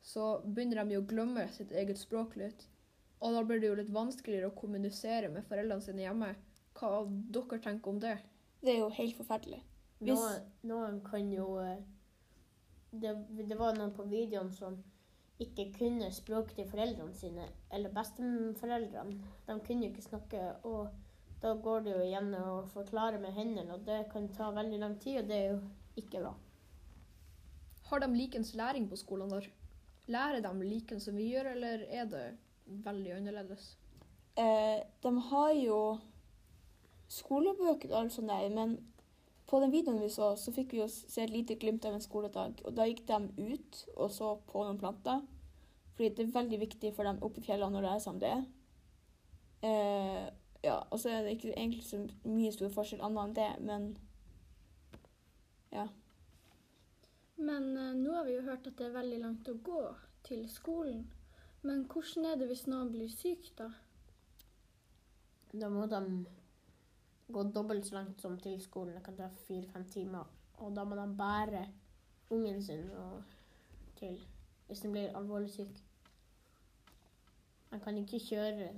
så 0.01 0.37
begynner 0.45 0.85
de 0.85 0.95
jo 0.95 1.01
å 1.01 1.07
glemme 1.09 1.47
sitt 1.51 1.73
eget 1.75 1.99
språk 1.99 2.37
litt. 2.39 2.67
Og 3.21 3.33
da 3.35 3.43
blir 3.43 3.59
det 3.59 3.67
jo 3.67 3.75
litt 3.79 3.91
vanskeligere 3.91 4.47
å 4.49 4.55
kommunisere 4.55 5.29
med 5.33 5.43
foreldrene 5.47 5.83
sine 5.83 6.05
hjemme. 6.05 6.29
Hva 6.79 7.03
dere 7.35 7.59
tenker 7.59 7.91
om 7.91 7.99
det? 7.99 8.17
Det 8.61 8.73
er 8.75 8.79
jo 8.79 8.89
helt 8.95 9.17
forferdelig. 9.17 9.59
Hvis- 9.99 10.15
Noen, 10.15 10.45
noen 10.63 11.01
kan 11.03 11.31
jo 11.31 11.57
eh, 11.59 11.81
det, 12.91 13.11
det 13.49 13.57
var 13.59 13.75
noen 13.75 13.91
på 13.93 14.05
videoen 14.07 14.51
som 14.55 14.77
ikke 15.39 15.69
kunne 15.77 16.11
språket 16.11 16.55
til 16.55 16.67
foreldrene 16.71 17.13
sine, 17.15 17.45
eller 17.71 17.91
besteforeldrene. 17.95 19.19
De 19.47 19.59
kunne 19.59 19.85
jo 19.85 19.91
ikke 19.93 20.03
snakke, 20.07 20.41
og 20.67 20.89
da 21.41 21.53
går 21.55 21.83
det 21.85 21.93
jo 21.93 22.01
igjen 22.07 22.33
å 22.35 22.65
forklare 22.73 23.19
med 23.23 23.31
hendene, 23.37 23.73
og 23.77 23.85
det 23.87 24.01
kan 24.11 24.27
ta 24.35 24.49
veldig 24.51 24.79
lang 24.81 24.97
tid, 24.99 25.21
og 25.21 25.29
det 25.29 25.37
er 25.37 25.53
jo 25.53 25.61
ikke 26.01 26.23
bra. 26.23 26.33
Har 27.89 27.99
de 28.03 28.07
likens 28.13 28.51
læring 28.55 28.89
på 28.89 28.97
skolen 28.99 29.31
der? 29.31 29.47
Lærer 30.11 30.41
de 30.43 30.51
likens 30.67 31.05
som 31.07 31.15
vi 31.15 31.29
gjør, 31.31 31.53
eller 31.53 31.85
er 31.87 32.05
det 32.11 32.25
veldig 32.85 33.15
annerledes? 33.17 33.73
Eh, 34.39 34.79
de 35.03 35.11
har 35.31 35.51
jo 35.57 35.79
skolebøker 37.09 37.91
og 37.91 37.99
alt 38.03 38.13
sånt 38.13 38.29
der, 38.29 38.49
men 38.53 38.77
på 39.49 39.59
den 39.59 39.71
videoen 39.73 40.01
vi 40.01 40.09
så, 40.13 40.35
så 40.37 40.53
fikk 40.53 40.73
vi 40.75 40.81
jo 40.83 40.87
se 40.91 41.23
et 41.23 41.33
lite 41.33 41.57
glimt 41.57 41.85
av 41.85 41.97
en 41.97 42.03
skoledag. 42.03 42.61
Og 42.69 42.75
da 42.77 42.85
gikk 42.85 43.05
de 43.09 43.19
ut 43.39 43.79
og 43.95 44.11
så 44.13 44.35
på 44.51 44.63
noen 44.63 44.77
planter. 44.77 45.23
Fordi 45.95 46.09
det 46.15 46.27
er 46.27 46.35
veldig 46.35 46.59
viktig 46.61 46.91
for 46.95 47.09
dem 47.09 47.17
oppe 47.25 47.41
i 47.41 47.47
fjellene 47.47 47.79
å 47.79 47.83
lære 47.83 48.03
seg 48.03 48.13
om 48.13 48.19
det. 48.21 48.35
Eh, 49.65 50.27
ja, 50.63 50.77
og 50.91 50.99
så 51.01 51.09
er 51.09 51.25
det 51.25 51.33
ikke 51.35 51.55
egentlig 51.55 51.83
så 51.87 52.03
mye 52.27 52.51
stor 52.53 52.69
forskjell 52.75 53.01
annet 53.03 53.25
enn 53.25 53.35
det, 53.39 53.49
men 53.67 53.89
ja. 55.73 55.87
Men 57.39 57.69
eh, 57.77 57.95
nå 57.97 58.13
har 58.15 58.27
vi 58.27 58.37
jo 58.37 58.45
hørt 58.45 58.67
at 58.67 58.77
det 58.77 58.87
er 58.87 58.95
veldig 58.95 59.19
langt 59.23 59.49
å 59.51 59.57
gå 59.65 59.81
til 60.27 60.45
skolen. 60.51 61.07
Men 61.61 61.85
hvordan 61.91 62.25
er 62.25 62.39
det 62.39 62.47
hvis 62.47 62.67
noen 62.67 62.91
blir 62.93 63.09
syk, 63.11 63.51
da? 63.57 63.69
Da 65.51 65.69
må 65.69 65.85
de 65.91 66.01
gå 67.29 67.43
dobbelt 67.53 67.85
så 67.85 67.99
langt 67.99 68.21
som 68.21 68.37
til 68.39 68.61
skolen. 68.61 68.95
Det 68.95 69.03
kan 69.03 69.17
ta 69.17 69.29
fire-fem 69.47 69.85
timer. 69.91 70.29
Og 70.59 70.75
da 70.75 70.83
må 70.83 70.95
de 70.95 71.07
bære 71.17 71.65
ungen 72.29 72.61
sin 72.63 72.89
til 73.99 74.19
hvis 74.67 74.79
den 74.85 74.91
blir 74.91 75.17
alvorlig 75.17 75.49
syk. 75.49 75.83
Man 77.71 77.81
kan 77.81 77.97
ikke 77.97 78.19
kjøre 78.19 78.69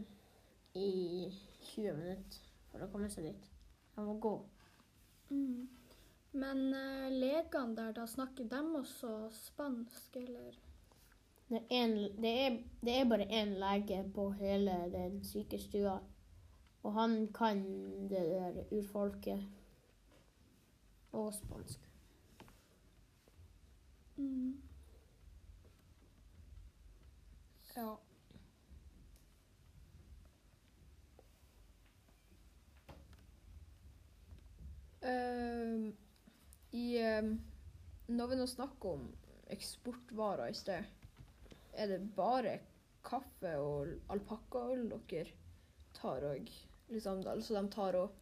i 0.74 1.28
20 1.62 1.94
minutter 1.98 2.40
for 2.72 2.84
å 2.84 2.90
komme 2.92 3.10
seg 3.12 3.28
dit. 3.28 3.48
Man 3.96 4.08
må 4.08 4.18
gå. 4.24 4.34
Mm. 5.30 5.68
Men 6.32 6.62
uh, 6.72 7.08
legene 7.12 7.76
der, 7.76 7.92
da 7.96 8.06
snakker 8.08 8.48
de 8.48 8.62
også 8.80 9.30
spansk, 9.36 10.16
eller? 10.16 10.56
Det 11.52 11.58
er, 11.58 11.84
en, 11.84 11.98
det 12.24 12.30
er, 12.46 12.58
det 12.80 12.94
er 12.96 13.10
bare 13.10 13.26
én 13.28 13.50
lege 13.60 14.12
på 14.16 14.30
hele 14.32 14.72
den 14.94 15.24
sykestua. 15.24 15.98
Og 16.84 16.94
han 16.94 17.34
kan 17.34 17.64
det 18.10 18.22
der 18.30 18.64
urfolket 18.72 19.44
og 21.12 21.34
spansk. 21.34 21.90
Mm. 24.16 24.62
Ja. 27.76 27.96
Uh, 35.04 35.94
i, 36.72 36.98
uh, 37.02 37.38
når 38.08 38.28
vi 38.28 38.36
nå 38.36 38.46
snakker 38.46 38.90
om 38.90 39.06
eksportvarer 39.52 40.48
i 40.48 40.54
sted, 40.54 41.01
er 41.74 41.92
det 41.92 42.02
bare 42.16 42.58
kaffe 43.06 43.54
og 43.60 43.94
alpakkaøl 44.14 44.88
dere 44.92 45.26
tar 45.98 46.26
og 46.28 46.52
liksom, 46.90 47.24
altså 47.28 47.58
de 47.58 47.72
tar 47.74 47.98
og 48.00 48.18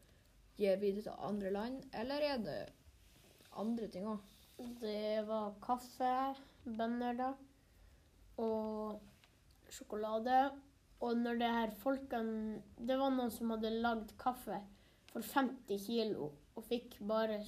gir 0.60 0.80
videre 0.82 1.08
til 1.08 1.26
andre 1.30 1.52
land, 1.56 1.84
eller 1.96 2.26
er 2.32 2.42
det 2.44 2.60
andre 3.60 3.88
ting 3.92 4.08
òg? 4.10 4.24
Det 4.82 5.22
var 5.28 5.54
kaffe, 5.64 6.16
bønner 6.66 7.16
da, 7.16 7.30
og 8.44 9.00
sjokolade. 9.72 10.50
Og 11.00 11.16
når 11.16 11.38
det 11.40 11.50
her 11.56 11.70
folkene 11.80 12.62
Det 12.76 12.98
var 13.00 13.14
noen 13.16 13.32
som 13.32 13.54
hadde 13.54 13.70
lagd 13.72 14.10
kaffe 14.20 14.58
for 15.14 15.24
50 15.24 15.86
kilo 15.86 16.34
og 16.60 16.66
fikk 16.68 16.98
bare 17.08 17.40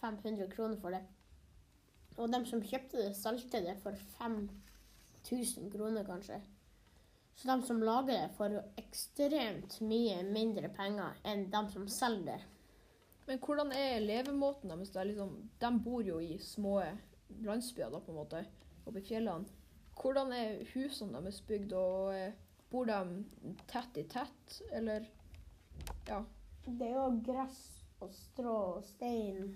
500 0.00 0.50
kroner 0.50 0.80
for 0.80 0.90
det. 0.90 1.04
Og 2.16 2.32
de 2.32 2.40
som 2.48 2.64
kjøpte 2.64 2.98
det, 2.98 3.12
solgte 3.14 3.62
det 3.62 3.76
for 3.82 3.94
5000 5.28 5.70
kroner, 5.72 6.04
kanskje. 6.04 6.40
Så 7.36 7.48
de 7.48 7.62
som 7.62 7.82
lager 7.82 8.12
det, 8.12 8.34
får 8.36 8.54
ekstremt 8.80 9.80
mye 9.84 10.22
mindre 10.24 10.70
penger 10.72 11.18
enn 11.28 11.48
de 11.52 11.62
som 11.72 11.88
selger 11.92 12.30
det. 12.30 12.38
Men 13.26 13.40
hvordan 13.42 13.72
er 13.74 14.00
levemåten 14.00 14.70
deres? 14.70 14.94
Liksom, 14.94 15.34
de 15.60 15.70
bor 15.82 16.06
jo 16.06 16.20
i 16.22 16.38
små 16.38 16.78
landsbyer 17.42 17.90
da, 17.90 18.00
på 18.00 18.12
en 18.12 18.20
måte, 18.20 18.42
oppe 18.86 19.02
i 19.02 19.06
fjellene. 19.08 19.50
Hvordan 19.96 20.32
er 20.36 20.62
husene 20.74 21.20
deres 21.20 21.42
bygd, 21.48 21.74
og 21.74 22.14
eh, 22.14 22.36
bor 22.70 22.86
de 22.88 23.56
tett 23.70 24.00
i 24.00 24.06
tett, 24.10 24.60
eller 24.72 25.10
Ja. 26.08 26.22
Det 26.66 26.82
er 26.82 26.96
jo 26.96 27.20
gress 27.22 27.58
og 28.02 28.10
strå 28.10 28.54
og 28.78 28.84
stein, 28.84 29.52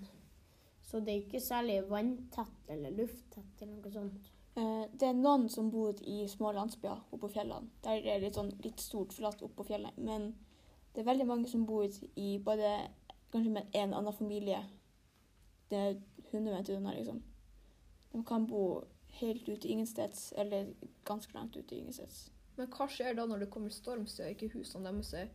så 0.81 1.01
det 1.03 1.11
er 1.11 1.23
ikke 1.25 1.41
særlig 1.43 1.81
vanntett 1.89 2.69
eller 2.71 2.93
lufttett 2.95 3.63
eller 3.63 3.81
noe 3.81 3.91
sånt. 3.91 4.29
Eh, 4.55 4.85
det 4.91 5.07
er 5.07 5.15
noen 5.15 5.47
som 5.49 5.69
bor 5.71 5.95
i 6.03 6.25
små 6.27 6.51
landsbyer 6.55 6.97
oppe 6.97 7.21
på 7.23 7.31
fjellene. 7.35 7.71
Der 7.85 8.01
er 8.01 8.19
det 8.19 8.25
litt, 8.25 8.39
sånn, 8.39 8.51
litt 8.63 8.83
stort 8.83 9.13
flatt 9.15 9.41
oppe 9.41 9.61
på 9.61 9.69
fjellet. 9.71 9.97
Men 9.97 10.33
det 10.91 11.03
er 11.03 11.07
veldig 11.07 11.27
mange 11.29 11.51
som 11.51 11.65
bor 11.65 11.87
i 12.19 12.31
bare 12.43 12.73
kanskje 13.31 13.53
med 13.55 13.77
en 13.79 13.93
annen 13.95 14.15
familie. 14.15 14.59
Det 15.71 15.77
er 15.79 15.93
100 16.31 16.51
meter 16.51 16.75
unna, 16.75 16.95
liksom. 16.97 17.21
De 18.11 18.23
kan 18.27 18.47
bo 18.47 18.83
helt 19.21 19.47
ute 19.47 19.67
ingensteds, 19.67 20.33
eller 20.37 20.73
ganske 21.07 21.33
langt 21.33 21.55
ute 21.55 21.75
ingensteds. 21.75 22.25
Men 22.57 22.67
hva 22.75 22.87
skjer 22.91 23.15
da 23.15 23.25
når 23.27 23.45
det 23.45 23.51
kommer 23.53 23.71
storm, 23.71 24.03
og 24.03 24.33
ikke 24.33 24.51
husene 24.51 24.91
deres 24.91 25.13
er 25.15 25.31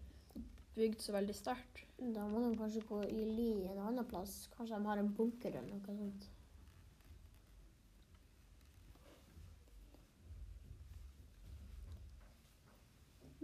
bygd 0.77 1.01
så 1.01 1.17
veldig 1.17 1.37
sterkt? 1.37 1.87
Da 1.97 2.27
må 2.29 2.43
de 2.45 2.57
kanskje 2.61 2.85
gå 2.85 3.01
i 3.09 3.25
ly 3.25 3.51
en 3.71 3.81
annen 3.81 4.05
plass. 4.09 4.43
Kanskje 4.57 4.77
de 4.77 4.91
har 4.91 5.01
en 5.01 5.15
bunker 5.17 5.55
eller 5.55 5.73
noe 5.73 5.97
sånt. 5.97 6.29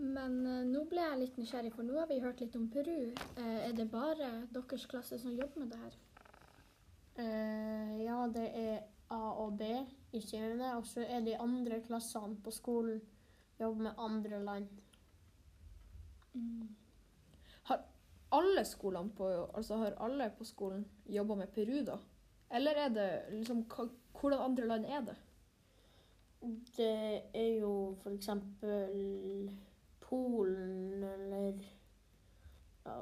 Men 0.03 0.41
eh, 0.47 0.63
nå 0.67 0.83
ble 0.91 1.03
jeg 1.05 1.19
litt 1.21 1.37
nysgjerrig, 1.39 1.71
for 1.77 1.87
nå 1.87 1.95
har 2.01 2.09
vi 2.11 2.19
hørt 2.23 2.41
litt 2.43 2.57
om 2.59 2.67
Peru. 2.73 3.13
Eh, 3.39 3.59
er 3.69 3.75
det 3.79 3.87
bare 3.93 4.33
deres 4.51 4.87
klasse 4.91 5.19
som 5.23 5.37
jobber 5.39 5.63
med 5.63 5.71
det 5.71 5.79
her? 5.85 5.99
Eh, 7.23 7.95
ja, 8.03 8.19
det 8.35 8.49
er 8.59 8.83
A 9.15 9.23
og 9.45 9.59
B 9.61 9.69
i 10.17 10.21
syvende, 10.25 10.73
og 10.75 10.89
så 10.89 11.05
er 11.07 11.23
de 11.23 11.39
andre 11.39 11.79
klassene 11.87 12.41
på 12.43 12.51
skolen 12.55 13.03
jobber 13.61 13.91
med 13.91 14.01
andre 14.09 14.43
land. 14.43 14.71
Alle 18.33 18.63
skolene 18.65 19.13
på, 19.13 19.27
altså 19.53 19.77
Har 19.77 19.99
alle 20.01 20.31
på 20.33 20.45
skolen 20.49 20.87
jobba 21.05 21.35
med 21.37 21.51
Peru, 21.53 21.83
da? 21.85 21.99
Eller 22.51 22.79
er 22.87 22.89
det 22.89 23.11
liksom 23.35 23.67
Hvordan 23.69 24.41
andre 24.41 24.67
land 24.67 24.87
er 24.87 25.03
det? 25.05 25.17
Det 26.77 26.95
er 27.35 27.59
jo 27.61 27.95
for 28.03 28.11
eksempel 28.17 29.53
Polen 30.13 31.05
eller 31.09 31.55
ja, 32.85 32.97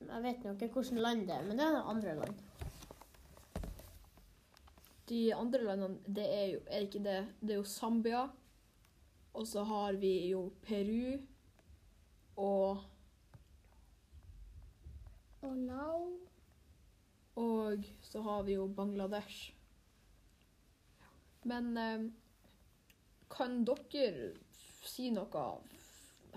Jeg 0.00 0.22
vet 0.24 0.40
nå 0.42 0.54
ikke 0.56 0.72
hvilket 0.74 0.98
land 0.98 1.28
det 1.28 1.36
er, 1.36 1.44
men 1.46 1.60
det 1.60 1.66
er 1.68 1.90
andre 1.92 2.14
land. 2.18 2.40
De 5.08 5.20
andre 5.34 5.60
landene, 5.68 6.00
det 6.16 6.24
er 6.26 6.46
jo 6.50 6.60
er 6.66 6.86
ikke 6.88 7.04
det. 7.04 7.18
Det 7.40 7.54
er 7.54 7.60
jo 7.60 7.64
Zambia. 7.64 8.24
Og 9.38 9.46
så 9.46 9.62
har 9.64 10.00
vi 10.02 10.12
jo 10.32 10.48
Peru 10.62 11.20
og 12.36 12.82
Og 15.46 15.56
Lao. 15.56 16.10
Og 17.36 17.84
så 18.02 18.22
har 18.22 18.42
vi 18.42 18.58
jo 18.58 18.66
Bangladesh. 18.66 19.54
Men 21.44 21.76
eh, 21.78 22.08
kan 23.30 23.60
dere 23.64 24.32
si 24.82 25.12
noe 25.14 25.44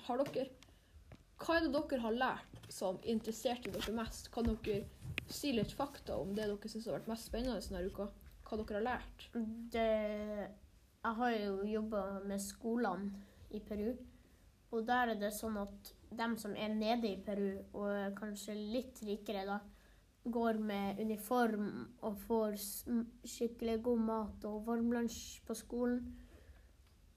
Har 0.08 0.22
dere 0.22 0.48
Hva 1.42 1.58
er 1.58 1.66
det 1.66 1.72
dere 1.76 2.02
har 2.04 2.18
lært 2.18 2.68
som 2.72 3.00
interesserte 3.04 3.72
dere 3.74 3.96
mest? 3.98 4.30
Kan 4.34 4.50
dere 4.50 4.84
si 5.32 5.54
litt 5.56 5.74
fakta 5.76 6.18
om 6.22 6.36
det 6.36 6.46
dere 6.46 6.70
syns 6.72 6.88
har 6.90 7.00
vært 7.00 7.10
mest 7.12 7.32
spennende 7.32 7.62
denne 7.66 7.88
uka? 7.90 8.08
Hva 8.46 8.60
dere 8.62 8.80
har 8.80 8.88
lært? 8.88 9.28
Det, 9.74 9.90
jeg 11.02 11.18
har 11.22 11.36
jo 11.38 11.58
jobba 11.66 12.06
med 12.28 12.44
skolene 12.44 13.28
i 13.52 13.60
Peru. 13.60 13.94
Og 14.72 14.86
der 14.88 15.12
er 15.12 15.20
det 15.20 15.34
sånn 15.36 15.58
at 15.60 15.92
dem 16.16 16.38
som 16.40 16.54
er 16.56 16.72
nede 16.72 17.10
i 17.10 17.20
Peru, 17.24 17.60
og 17.76 18.16
kanskje 18.20 18.56
litt 18.56 19.02
rikere, 19.04 19.44
da, 19.48 19.60
går 20.24 20.60
med 20.62 21.00
uniform 21.02 21.70
og 22.06 22.18
får 22.28 22.58
skikkelig 23.26 23.80
god 23.84 24.04
mat 24.06 24.46
og 24.46 24.66
varmlunsj 24.68 25.42
på 25.48 25.56
skolen. 25.58 26.04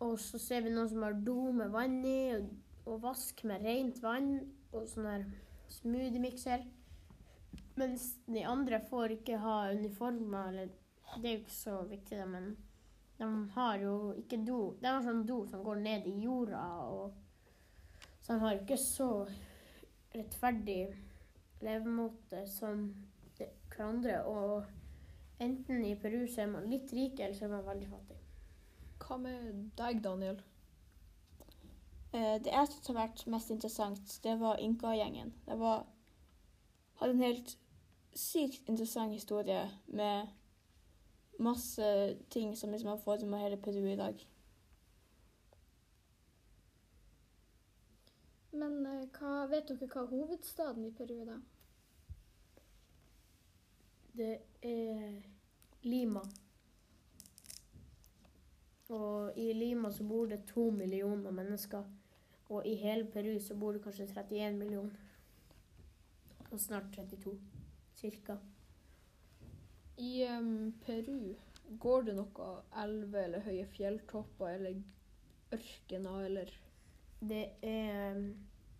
Og 0.05 0.17
så 0.21 0.41
ser 0.41 0.65
vi 0.65 0.73
noen 0.73 0.89
som 0.91 1.05
har 1.05 1.19
do 1.27 1.53
med 1.55 1.73
vann 1.75 2.01
i, 2.07 2.35
og, 2.39 2.49
og 2.85 3.03
vaske 3.03 3.49
med 3.49 3.65
rent 3.65 4.01
vann, 4.03 4.37
og 4.75 4.89
sånn 4.91 5.09
her 5.09 5.27
smoothie-mikser. 5.73 6.65
Mens 7.81 8.07
de 8.27 8.45
andre 8.47 8.81
får 8.91 9.17
ikke 9.17 9.41
ha 9.43 9.57
uniformer, 9.75 10.53
eller 10.53 11.21
det 11.21 11.31
er 11.31 11.37
jo 11.37 11.43
ikke 11.43 11.57
så 11.57 11.81
viktig, 11.89 12.19
da, 12.21 12.27
men 12.29 12.55
de 13.19 13.31
har 13.55 13.79
jo 13.83 13.97
ikke 14.19 14.43
do. 14.47 14.61
De 14.81 14.91
har 14.91 15.03
sånn 15.05 15.25
do 15.27 15.41
som 15.51 15.65
går 15.65 15.83
ned 15.83 16.07
i 16.11 16.15
jorda, 16.25 16.63
og 16.91 17.15
så 18.25 18.35
de 18.35 18.41
har 18.43 18.61
ikke 18.61 18.79
så 18.81 19.11
rettferdig 20.15 20.81
levemåte 21.65 22.45
som 22.51 22.87
hverandre. 23.37 24.21
Og 24.25 24.65
enten 25.43 25.85
i 25.85 25.95
Peru 26.01 26.25
så 26.31 26.45
er 26.45 26.53
man 26.55 26.71
litt 26.71 26.93
rik, 26.95 27.21
eller 27.21 27.37
så 27.37 27.49
er 27.49 27.55
man 27.57 27.67
veldig 27.69 27.91
fattig. 27.91 28.19
Hva 29.05 29.19
med 29.21 29.71
deg, 29.79 30.03
Daniel? 30.05 30.41
Eh, 32.15 32.39
Det 32.45 32.53
jeg 32.53 32.69
syns 32.71 32.87
har 32.87 32.95
vært 32.95 33.27
mest 33.27 33.51
interessant, 33.51 34.21
det 34.23 34.41
var 34.41 34.57
Inka-gjengen. 34.63 35.35
Det 35.47 35.59
var 35.59 35.87
hadde 37.01 37.13
en 37.13 37.23
helt 37.23 37.59
sykt 38.15 38.69
interessant 38.69 39.13
historie 39.13 39.71
med 39.87 40.27
masse 41.39 42.19
ting 42.31 42.57
som 42.57 42.71
liksom 42.71 42.89
har 42.89 42.97
formet 42.97 43.41
hele 43.41 43.57
Peru 43.57 43.87
i 43.87 43.97
dag. 43.97 44.29
Men 48.53 48.87
eh, 48.87 49.09
hva, 49.19 49.47
vet 49.51 49.69
dere 49.69 49.91
hva 49.91 50.07
hovedstaden 50.07 50.87
i 50.87 50.93
Peru 50.95 51.17
er, 51.19 51.33
da? 51.33 51.41
Det 54.15 54.39
er 54.63 55.19
Lima. 55.83 56.23
Og 58.89 59.39
i 59.39 59.53
Lima 59.53 59.91
så 59.93 60.07
bor 60.07 60.31
det 60.31 60.45
to 60.47 60.71
millioner 60.71 61.31
mennesker. 61.31 61.83
Og 62.53 62.67
i 62.67 62.75
hele 62.77 63.07
Peru 63.11 63.39
så 63.41 63.57
bor 63.57 63.73
det 63.73 63.83
kanskje 63.85 64.07
31 64.07 64.59
millioner. 64.59 64.97
Og 66.51 66.61
snart 66.61 66.91
32, 66.97 67.39
cirka. 67.95 68.37
I 69.97 70.27
um, 70.39 70.75
Peru, 70.85 71.35
går 71.81 72.03
det 72.09 72.17
noe 72.19 72.51
elver 72.83 73.25
eller 73.25 73.45
høye 73.47 73.65
fjelltopper 73.73 74.59
eller 74.59 74.83
ørkener 75.55 76.27
eller 76.27 76.53
Det 77.25 77.45
er 77.63 78.17
um, 78.17 78.25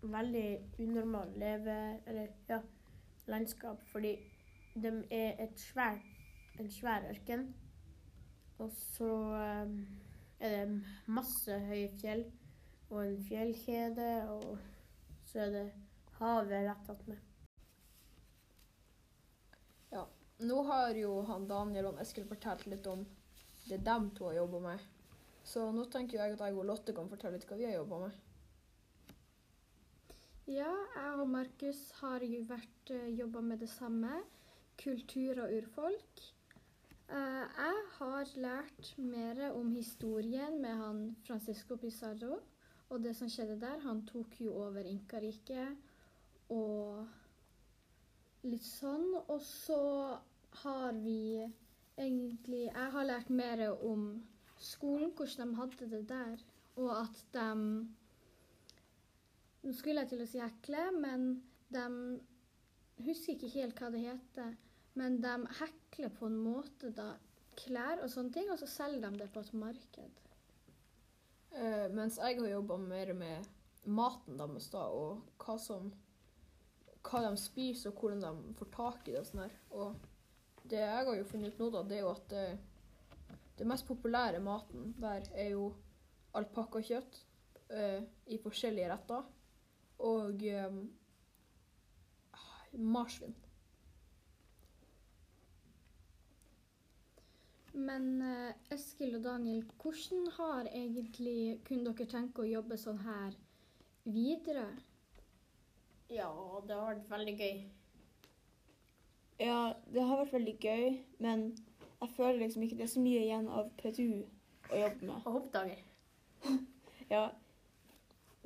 veldig 0.03 0.49
unormal 0.79 1.33
leve... 1.41 2.01
Eller 2.07 2.29
ja, 2.49 2.61
landskap. 3.27 3.81
Fordi 3.93 4.19
de 4.75 5.05
er 5.11 5.41
et 5.41 5.61
svær, 5.61 5.97
en 6.61 6.71
svær 6.71 7.09
ørken. 7.09 7.55
Og 8.59 8.71
så 8.77 9.13
um, 9.65 9.79
er 10.41 10.59
det 10.59 10.83
masse 11.07 11.59
høye 11.71 11.89
fjell 12.01 12.27
og 12.95 13.05
en 13.05 13.21
fjellkjede. 13.29 14.11
Og 14.33 14.59
så 15.29 15.47
er 15.47 15.55
det 15.59 15.69
havet 16.23 16.69
rett 16.71 16.93
attmed. 16.97 17.31
Nå 20.43 20.63
har 20.67 20.97
jo 20.99 21.21
han 21.29 21.47
Daniel 21.47 21.93
og 21.93 22.01
Eskil 22.03 22.27
fortalt 22.27 22.67
litt 22.67 22.87
om 22.91 23.05
det 23.69 23.79
dem 23.87 24.11
to 24.17 24.27
har 24.29 24.41
jobba 24.41 24.61
med. 24.65 24.87
Så 25.47 25.69
nå 25.73 25.85
tenker 25.93 26.19
jeg 26.19 26.35
at 26.35 26.43
jeg 26.43 26.57
og 26.59 26.67
Lotte 26.67 26.95
kan 26.97 27.09
fortelle 27.09 27.39
litt 27.39 27.47
hva 27.47 27.59
vi 27.61 27.69
har 27.69 27.77
jobba 27.77 28.01
med. 28.07 28.17
Ja, 30.51 30.73
jeg 30.97 31.21
og 31.23 31.29
Markus 31.31 31.85
har 32.01 32.25
jo 32.27 32.43
vært 32.49 32.93
uh, 32.93 33.07
jobba 33.15 33.45
med 33.47 33.63
det 33.63 33.71
samme. 33.73 34.19
Kultur 34.81 35.45
og 35.45 35.55
urfolk. 35.55 36.25
Eh, 37.05 37.45
jeg 37.47 37.83
har 37.95 38.31
lært 38.43 38.89
mer 38.99 39.43
om 39.53 39.69
historien 39.77 40.57
med 40.61 40.75
han 40.81 41.03
Francisco 41.29 41.77
Pizarro 41.79 42.41
og 42.91 43.03
det 43.05 43.15
som 43.17 43.31
skjedde 43.31 43.59
der. 43.61 43.81
Han 43.87 44.05
tok 44.07 44.41
jo 44.41 44.55
over 44.67 44.87
Inkariket 44.89 45.77
og 46.55 47.07
litt 48.45 48.67
sånn. 48.67 49.11
Og 49.29 49.41
så 49.47 49.81
har 50.65 50.93
vi 51.05 51.45
egentlig 51.97 52.65
Jeg 52.67 52.91
har 52.97 53.05
lært 53.07 53.31
mer 53.31 53.69
om 53.73 54.23
skolen, 54.59 55.13
hvordan 55.15 55.53
de 55.53 55.61
hadde 55.61 55.91
det 55.91 56.09
der, 56.09 56.41
og 56.77 56.91
at 57.03 57.21
de 57.35 57.49
nå 59.65 59.73
skulle 59.73 60.03
jeg 60.03 60.11
til 60.11 60.23
å 60.25 60.29
si 60.29 60.41
hekle, 60.43 60.81
men 61.01 61.23
de 61.73 61.85
husker 63.07 63.33
ikke 63.33 63.53
helt 63.55 63.79
hva 63.81 63.89
det 63.95 64.03
heter. 64.03 64.51
Men 64.99 65.17
de 65.23 65.33
hekler 65.61 66.13
på 66.19 66.29
en 66.29 66.37
måte 66.37 66.91
da 66.95 67.15
klær 67.57 68.03
og 68.05 68.11
sånne 68.13 68.35
ting, 68.35 68.51
og 68.53 68.61
så 68.61 68.69
selger 68.69 69.07
de 69.07 69.23
det 69.23 69.31
på 69.33 69.41
et 69.41 69.55
marked. 69.57 70.24
Eh, 71.55 71.87
mens 71.95 72.19
jeg 72.19 72.41
har 72.41 72.49
jobba 72.51 72.79
mer 72.83 73.13
med 73.15 73.47
maten 73.85 74.39
deres 74.41 74.71
da, 74.73 74.89
og 74.91 75.23
hva 75.45 75.59
som 75.61 75.93
hva 77.05 77.21
de 77.27 77.37
spiser 77.37 77.93
og 77.93 78.01
hvordan 78.01 78.23
de 78.25 78.55
får 78.59 78.71
tak 78.75 79.09
i 79.09 79.15
det. 79.15 79.21
og 79.21 79.29
sånn 79.29 79.45
her. 79.45 79.57
Og 79.77 80.65
det 80.65 80.81
jeg 80.81 81.07
har 81.09 81.19
jo 81.19 81.29
funnet 81.29 81.53
ut 81.53 81.61
nå, 81.61 81.71
da, 81.75 81.83
det 81.85 81.99
er 81.99 82.07
jo 82.07 82.13
at 82.15 82.27
det, 82.33 82.45
det 83.59 83.69
mest 83.69 83.87
populære 83.87 84.41
maten 84.43 84.95
der 84.99 85.29
er 85.35 85.53
jo 85.53 85.69
alpakkakjøtt 86.35 87.21
uh, 87.71 88.01
i 88.27 88.41
forskjellige 88.41 88.89
retter. 88.91 89.29
Og 90.09 90.41
um, 90.65 90.81
marsvin. 92.73 93.37
Men 97.75 98.23
eh, 98.23 98.75
Eskil 98.75 99.17
og 99.19 99.25
Daniel, 99.25 99.65
hvordan 99.83 100.29
har 100.37 100.69
egentlig 100.71 101.59
kunne 101.67 101.91
dere 101.91 102.07
tenke 102.07 102.45
å 102.45 102.47
jobbe 102.47 102.79
sånn 102.79 103.01
her 103.03 103.35
videre? 104.05 104.69
Ja, 106.13 106.31
det 106.69 106.77
har 106.79 106.93
vært 106.93 107.11
veldig 107.11 107.35
gøy. 107.41 107.65
Ja, 109.43 109.73
det 109.91 110.05
har 110.07 110.21
vært 110.21 110.37
veldig 110.37 110.55
gøy, 110.63 110.93
men 111.19 111.49
jeg 112.01 112.13
føler 112.15 112.45
liksom 112.45 112.63
ikke 112.63 112.79
det 112.79 112.87
er 112.87 112.93
så 112.93 113.03
mye 113.03 113.25
igjen 113.25 113.49
av 113.51 113.73
PTU 113.81 114.23
å 114.71 114.79
jobbe 114.85 115.09
med. 115.09 115.17
Og 115.25 115.41
hoppdager. 115.41 115.83
Ja, 117.11 117.27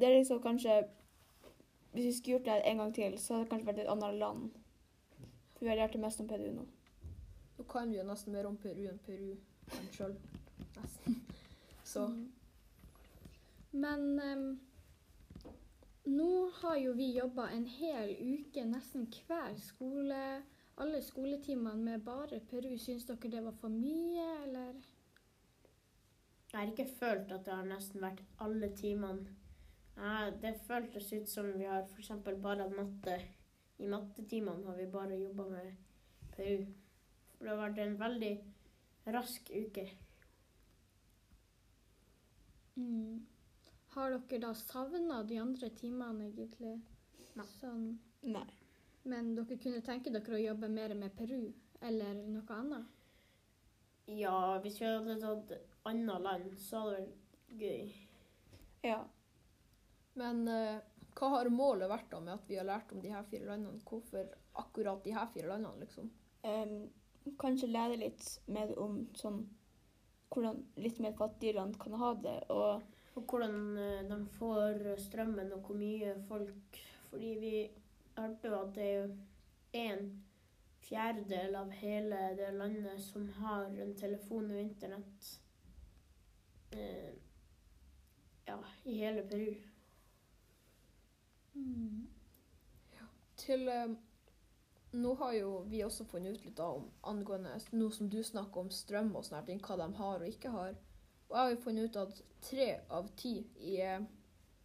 det 0.01 0.07
er 0.09 0.17
liksom 0.17 0.41
kanskje 0.43 0.81
Hvis 1.93 2.05
vi 2.05 2.12
skulle 2.12 2.33
gjort 2.33 2.49
det 2.49 2.57
en 2.67 2.81
gang 2.83 2.91
til, 2.95 3.14
så 3.19 3.35
hadde 3.35 3.45
det 3.45 3.51
kanskje 3.53 3.69
vært 3.69 3.79
et 3.85 3.93
annet 3.93 4.19
land. 4.19 4.51
For 5.55 5.64
vi 5.64 5.71
har 5.71 5.79
lært 5.79 5.95
det 5.95 6.01
mest 6.03 6.21
om 6.21 6.29
PDU 6.29 6.51
nå. 6.57 6.64
Nå 7.59 7.64
kan 7.64 7.90
vi 7.90 7.99
jo 7.99 8.07
nesten 8.07 8.33
mer 8.33 8.47
om 8.47 8.57
Peru 8.62 8.85
enn 8.87 9.01
Peru 9.07 9.33
enn 9.79 9.88
sjøl. 9.94 10.14
Nesten. 10.77 11.16
Så 11.85 12.05
Men 13.73 14.05
um, 14.21 14.44
nå 16.09 16.29
har 16.61 16.77
jo 16.81 16.92
vi 16.97 17.11
jobba 17.16 17.49
en 17.53 17.66
hel 17.66 18.14
uke, 18.16 18.62
nesten 18.64 19.09
hver 19.27 19.59
skole, 19.61 20.21
alle 20.79 21.03
skoletimene 21.03 21.83
med 21.90 22.07
bare 22.07 22.38
Peru. 22.51 22.71
Syns 22.79 23.05
dere 23.11 23.33
det 23.35 23.42
var 23.44 23.59
for 23.61 23.75
mye, 23.75 24.29
eller? 24.47 24.79
Jeg 26.49 26.61
har 26.61 26.71
ikke 26.73 26.88
følt 27.01 27.33
at 27.35 27.44
det 27.44 27.53
har 27.53 27.66
nesten 27.68 28.01
vært 28.01 28.23
alle 28.40 28.71
timene. 28.79 29.35
Ja, 29.99 30.31
det 30.31 30.55
føltes 30.64 31.12
ut 31.12 31.29
som 31.29 31.51
vi 31.59 31.66
har 31.66 31.83
f.eks. 31.83 32.14
bare 32.25 32.62
hatt 32.62 32.77
matte. 32.77 33.18
I 33.79 33.90
mattetimene 33.90 34.64
har 34.71 34.79
vi 34.79 34.87
bare 34.92 35.18
jobba 35.18 35.49
med 35.51 35.75
Peru. 36.37 36.62
For 37.38 37.46
det 37.46 37.55
har 37.55 37.62
vært 37.62 37.81
en 37.85 37.96
veldig 38.01 38.33
rask 39.14 39.51
uke. 39.55 39.87
Mm. 42.79 43.27
Har 43.94 44.14
dere 44.14 44.40
da 44.42 44.53
savna 44.55 45.22
de 45.27 45.38
andre 45.42 45.70
timene, 45.79 46.29
egentlig? 46.29 46.77
Nei. 47.38 47.46
Sånn 47.61 47.88
Nei. 48.27 48.46
Men 49.09 49.33
dere 49.37 49.57
kunne 49.62 49.81
tenke 49.87 50.11
dere 50.12 50.37
å 50.37 50.42
jobbe 50.42 50.68
mer 50.68 50.94
med 50.98 51.14
Peru 51.16 51.53
eller 51.81 52.18
noe 52.27 52.59
annet? 52.59 52.94
Ja, 54.09 54.59
hvis 54.64 54.81
vi 54.81 54.88
hadde 54.88 55.18
tatt 55.22 55.55
annet 55.88 56.22
land, 56.24 56.53
så 56.61 56.83
hadde 56.83 56.98
det 56.98 57.07
vært 57.07 57.62
gøy. 57.62 57.90
Ja. 58.87 59.01
Men 60.18 60.42
uh, 60.48 60.79
hva 61.18 61.33
har 61.35 61.51
målet 61.53 61.90
vært 61.90 62.11
da 62.12 62.20
med 62.22 62.35
at 62.35 62.48
vi 62.51 62.59
har 62.59 62.66
lært 62.68 62.92
om 62.94 63.03
de 63.03 63.12
her 63.12 63.27
fire 63.31 63.48
landene? 63.51 63.83
Hvorfor 63.87 64.29
akkurat 64.62 65.05
de 65.05 65.14
her 65.14 65.29
fire 65.35 65.53
landene, 65.53 65.85
liksom? 65.85 66.11
Em, 66.46 66.81
kanskje 67.41 67.71
lære 67.71 67.99
litt 68.01 68.25
mer 68.47 68.73
om 68.79 69.03
sånn 69.19 69.43
hvordan 70.29 70.61
litt 70.77 70.99
mer 71.01 71.14
fattige 71.17 71.57
land 71.57 71.79
kan 71.81 71.97
ha 72.01 72.14
det. 72.23 72.38
Og 72.51 72.83
Og 73.19 73.25
hvordan 73.25 73.79
eh, 73.79 74.05
de 74.07 74.27
får 74.38 74.95
strømmen, 75.03 75.53
og 75.53 75.61
hvor 75.67 75.75
mye 75.75 76.14
folk 76.29 76.79
Fordi 77.11 77.31
vi 77.41 77.53
hørte 78.17 78.49
jo 78.49 78.61
at 78.61 78.75
det 78.75 78.85
er 78.85 78.99
jo 78.99 79.17
en 79.73 80.25
fjerdedel 80.88 81.57
av 81.57 81.71
hele 81.71 82.17
det 82.37 82.53
landet 82.55 83.01
som 83.01 83.29
har 83.41 83.64
en 83.64 83.95
telefon 83.97 84.51
og 84.51 84.61
internett. 84.61 85.41
Eh, 86.73 87.14
ja, 88.47 88.59
i 88.85 88.99
hele 88.99 89.25
Peru. 89.29 89.55
Til 93.37 93.69
eh, 93.69 93.97
Nå 94.90 95.14
har 95.20 95.33
jo 95.37 95.48
vi 95.68 95.83
også 95.85 96.07
funnet 96.09 96.38
ut 96.38 96.44
litt 96.46 96.57
da 96.57 96.70
om 96.79 96.87
angående 97.11 97.53
noe 97.77 97.92
som 97.92 98.09
du 98.09 98.22
snakker 98.24 98.62
om 98.62 98.70
strøm 98.72 99.11
og 99.18 99.27
sånne 99.27 99.44
ting, 99.44 99.61
hva 99.61 99.77
de 99.77 99.88
har 99.98 100.22
og 100.22 100.29
ikke 100.29 100.53
har. 100.55 100.79
Og 101.29 101.35
jeg 101.37 101.42
har 101.42 101.51
jo 101.53 101.62
funnet 101.64 101.88
ut 101.88 101.98
at 102.01 102.22
tre 102.40 102.68
av 102.96 103.11
ti 103.20 103.35
i 103.68 103.74
eh, 103.85 104.07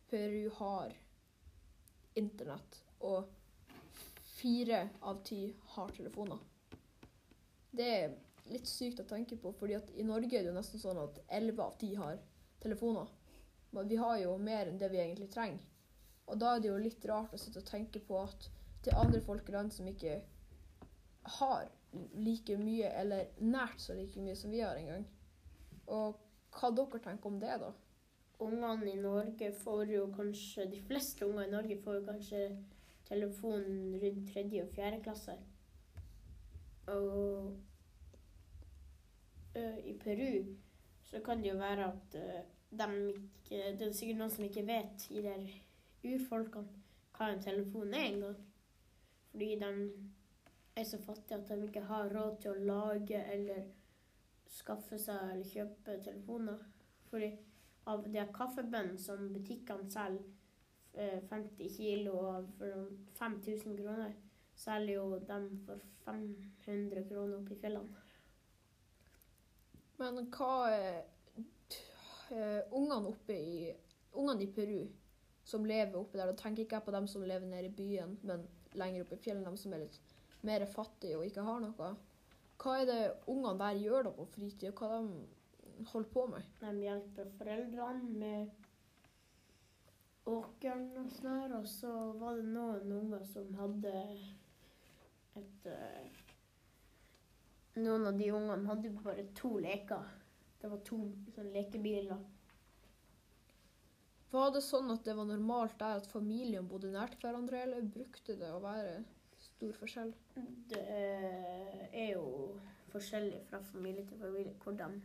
Peru 0.08 0.48
har 0.62 0.94
internett, 2.16 2.80
og 3.04 3.28
fire 4.38 4.86
av 5.02 5.20
ti 5.28 5.42
har 5.76 5.92
telefoner. 5.98 6.40
Det 7.74 7.90
er 7.90 8.16
litt 8.54 8.70
sykt 8.70 9.02
å 9.02 9.08
tenke 9.10 9.36
på, 9.42 9.52
fordi 9.60 9.76
at 9.76 9.92
i 9.98 10.06
Norge 10.08 10.38
er 10.38 10.46
det 10.46 10.54
jo 10.54 10.56
nesten 10.56 10.80
sånn 10.80 11.04
at 11.04 11.20
elleve 11.28 11.66
av 11.66 11.76
ti 11.82 11.94
har 12.00 12.20
telefoner. 12.64 13.12
Men 13.74 13.90
vi 13.90 14.00
har 14.00 14.20
jo 14.22 14.38
mer 14.38 14.70
enn 14.70 14.80
det 14.80 14.92
vi 14.94 15.02
egentlig 15.02 15.32
trenger. 15.34 15.64
Og 16.30 16.40
da 16.40 16.54
er 16.54 16.62
det 16.64 16.70
jo 16.70 16.80
litt 16.80 17.06
rart 17.10 17.34
å 17.34 17.40
sitte 17.42 17.60
og 17.60 17.68
tenke 17.68 18.00
på 18.08 18.22
at 18.22 18.48
er 18.92 19.00
andre 19.00 19.22
folk 19.22 19.50
i 19.50 19.56
land 19.56 19.72
som 19.72 19.88
ikke 19.88 20.18
har 21.40 21.70
like 22.14 22.58
mye, 22.58 22.90
eller 23.00 23.30
nært 23.40 23.82
så 23.82 23.96
like 23.96 24.22
mye 24.22 24.36
som 24.36 24.52
vi 24.52 24.64
har 24.64 24.76
engang. 24.80 25.06
Og 25.88 26.20
hva 26.54 26.72
dere 26.76 27.02
tenker 27.04 27.30
om 27.30 27.40
det, 27.42 27.58
da? 27.62 27.72
Ungene 28.44 28.92
i 28.92 29.00
Norge 29.00 29.52
får 29.56 29.92
jo 29.94 30.08
kanskje 30.16 30.66
De 30.72 30.80
fleste 30.84 31.26
unger 31.26 31.46
i 31.46 31.52
Norge 31.52 31.78
får 31.84 32.00
jo 32.00 32.06
kanskje 32.08 32.40
telefon 33.08 33.68
rundt 34.02 34.32
tredje 34.34 34.64
og 34.64 34.74
fjerde 34.74 35.02
klasse. 35.04 35.36
Og 36.88 37.54
ø, 39.56 39.64
i 39.86 39.94
Peru 40.02 40.56
så 41.04 41.22
kan 41.24 41.44
det 41.44 41.52
jo 41.52 41.58
være 41.62 41.86
at 41.92 42.16
ø, 42.16 42.42
de 42.72 43.14
ikke 43.14 43.78
Det 43.80 43.88
er 43.88 43.94
sikkert 43.94 44.18
noen 44.18 44.32
som 44.34 44.44
ikke 44.48 44.66
vet, 44.68 45.06
i 45.14 45.22
de 45.22 45.36
urfolkene, 46.10 46.82
hva 47.14 47.30
en 47.30 47.44
telefon 47.44 47.94
er 47.94 48.08
engang. 48.08 48.40
Fordi 49.34 49.56
de 49.60 49.70
er 50.76 50.84
så 50.84 50.98
fattige 51.02 51.40
at 51.40 51.50
de 51.50 51.64
ikke 51.66 51.82
har 51.90 52.12
råd 52.14 52.36
til 52.42 52.52
å 52.52 52.66
lage 52.68 53.24
eller 53.34 53.64
skaffe 54.54 55.00
seg 55.02 55.32
eller 55.32 55.50
kjøpe 55.50 55.98
telefoner. 56.06 56.60
Fordi 57.10 57.32
av 57.90 58.06
de 58.14 58.26
kaffebønnene 58.38 59.02
som 59.02 59.26
butikkene 59.34 59.90
selger, 59.92 60.22
eh, 60.94 61.20
50 61.30 61.74
kilo 61.78 62.14
av 62.30 62.48
for 62.60 62.92
5000 63.18 63.78
kroner, 63.78 64.14
selger 64.56 64.94
jo 64.94 65.20
dem 65.28 65.50
for 65.66 65.82
500 66.06 67.08
kroner 67.10 67.38
oppe 67.40 67.58
i 67.58 67.60
fjellene. 67.66 68.04
Men 69.98 70.30
hva 70.30 70.54
er 70.70 71.04
eh, 72.30 72.62
ungene 72.72 73.08
oppe 73.10 73.34
i 73.34 73.74
Ungene 74.14 74.44
i 74.46 74.52
Peru 74.54 74.84
som 75.44 75.66
lever 75.66 75.98
oppe 75.98 76.20
der, 76.20 76.30
da 76.30 76.38
tenker 76.38 76.64
ikke 76.64 76.76
jeg 76.76 76.86
på 76.86 76.92
dem 76.94 77.08
som 77.10 77.24
lever 77.26 77.48
nede 77.50 77.66
i 77.66 77.74
byen, 77.74 78.20
men 78.22 78.46
lenger 78.80 79.06
oppe 79.06 79.18
i 79.18 79.24
fjellene, 79.24 79.52
de 79.52 79.62
som 79.62 79.74
er 79.76 79.86
litt 79.86 80.00
mer 80.44 80.66
fattige 80.70 81.18
og 81.20 81.26
ikke 81.28 81.46
har 81.48 81.62
noe. 81.64 81.94
Hva 82.64 82.76
er 82.80 82.90
det 82.90 83.02
ungene 83.32 83.60
der 83.60 83.80
gjør 83.82 84.08
da 84.08 84.12
på 84.18 84.28
fritid, 84.36 84.70
og 84.72 84.80
hva 84.80 85.00
de 85.00 85.88
holder 85.92 86.12
på 86.14 86.26
med? 86.32 86.52
De 86.62 86.74
hjelper 86.84 87.32
foreldrene 87.40 88.20
med 88.24 88.64
åkeren 90.30 90.86
og 91.02 91.10
sånn 91.12 91.32
her, 91.42 91.56
og 91.58 91.68
så 91.68 91.94
var 92.20 92.38
det 92.40 92.52
noen 92.54 92.94
unger 93.00 93.26
som 93.28 93.50
hadde 93.60 93.94
et 95.40 95.68
eh, 95.72 96.22
Noen 97.74 98.06
av 98.06 98.20
de 98.20 98.28
ungene 98.30 98.70
hadde 98.70 98.92
bare 99.02 99.24
to 99.34 99.56
leker. 99.58 100.06
Det 100.62 100.70
var 100.70 100.84
to 100.86 101.00
sånne 101.34 101.56
lekebiler. 101.56 102.20
Var 104.34 104.54
det 104.56 104.64
sånn 104.66 104.90
at 104.90 105.04
det 105.06 105.14
var 105.14 105.28
normalt 105.30 105.76
der 105.78 106.00
at 106.00 106.10
familien 106.10 106.66
bodde 106.70 106.90
nært 106.94 107.20
hverandre, 107.22 107.60
eller 107.68 107.86
brukte 107.86 108.34
det 108.40 108.50
å 108.50 108.62
være 108.64 109.04
stor 109.38 109.76
forskjell? 109.78 110.14
Det 110.72 110.82
er 110.90 112.16
jo 112.16 112.26
forskjellig 112.94 113.44
fra 113.50 113.62
familie 113.68 114.08
til 114.10 114.22
familie 114.22 114.56
hvordan 114.64 114.98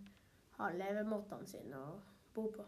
har 0.58 0.76
levemåtene 0.80 1.48
sine 1.48 1.76
å 1.76 1.98
bo 2.34 2.48
på. 2.56 2.64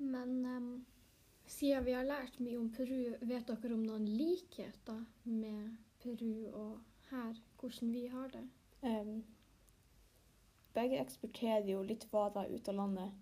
Men 0.00 0.46
um, 0.48 0.70
siden 1.46 1.84
vi 1.84 1.94
har 1.94 2.06
lært 2.08 2.38
mye 2.40 2.58
om 2.58 2.70
Peru, 2.72 3.14
vet 3.20 3.50
dere 3.52 3.76
om 3.76 3.82
noen 3.84 4.06
likheter 4.08 5.02
med 5.28 5.76
Peru 6.02 6.48
og 6.48 6.78
her, 7.10 7.36
hvordan 7.60 7.92
vi 7.92 8.06
har 8.08 8.32
det? 8.32 8.48
em, 8.82 9.24
begge 10.74 11.00
eksporterer 11.00 11.66
jo 11.70 11.82
litt 11.82 12.06
varer 12.12 12.50
ut 12.54 12.68
av 12.68 12.74
landet 12.74 13.18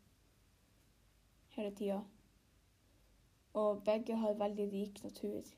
hele 1.58 1.74
tida. 1.74 2.02
Og 3.58 3.82
begge 3.84 4.16
har 4.16 4.36
veldig 4.38 4.68
rik 4.72 5.00
natur. 5.04 5.54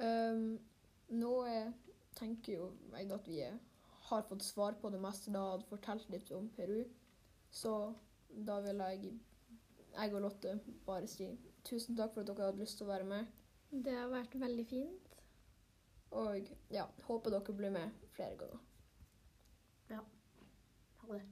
Um, 0.00 0.56
nå 1.12 1.32
er, 1.44 1.72
tenker 2.16 2.54
jo 2.54 2.68
jeg 2.94 3.10
at 3.12 3.26
vi 3.28 3.40
er, 3.44 3.58
har 4.08 4.24
fått 4.28 4.46
svar 4.46 4.78
på 4.80 4.88
det 4.92 5.00
meste 5.02 5.32
da 5.34 5.42
hadde 5.50 5.68
fortalt 5.68 6.08
litt 6.12 6.30
om 6.32 6.48
Peru. 6.56 6.84
Så 7.52 7.74
da 8.48 8.60
vil 8.64 8.80
jeg, 8.80 9.12
jeg 9.92 10.14
og 10.14 10.24
Lotte 10.24 10.56
bare 10.86 11.10
si 11.10 11.28
tusen 11.68 11.98
takk 11.98 12.14
for 12.14 12.24
at 12.24 12.32
dere 12.32 12.48
hadde 12.48 12.62
lyst 12.64 12.80
til 12.80 12.88
å 12.88 12.92
være 12.94 13.08
med. 13.12 13.28
Det 13.70 13.92
har 13.94 14.08
vært 14.12 14.40
veldig 14.40 14.66
fint. 14.70 15.09
Og 16.10 16.50
ja, 16.74 16.86
håper 17.06 17.30
dere 17.30 17.54
blir 17.54 17.70
med 17.70 17.90
flere 18.16 18.36
ganger. 18.36 18.58
Ja. 19.90 20.00
Ha 21.02 21.12
det. 21.14 21.22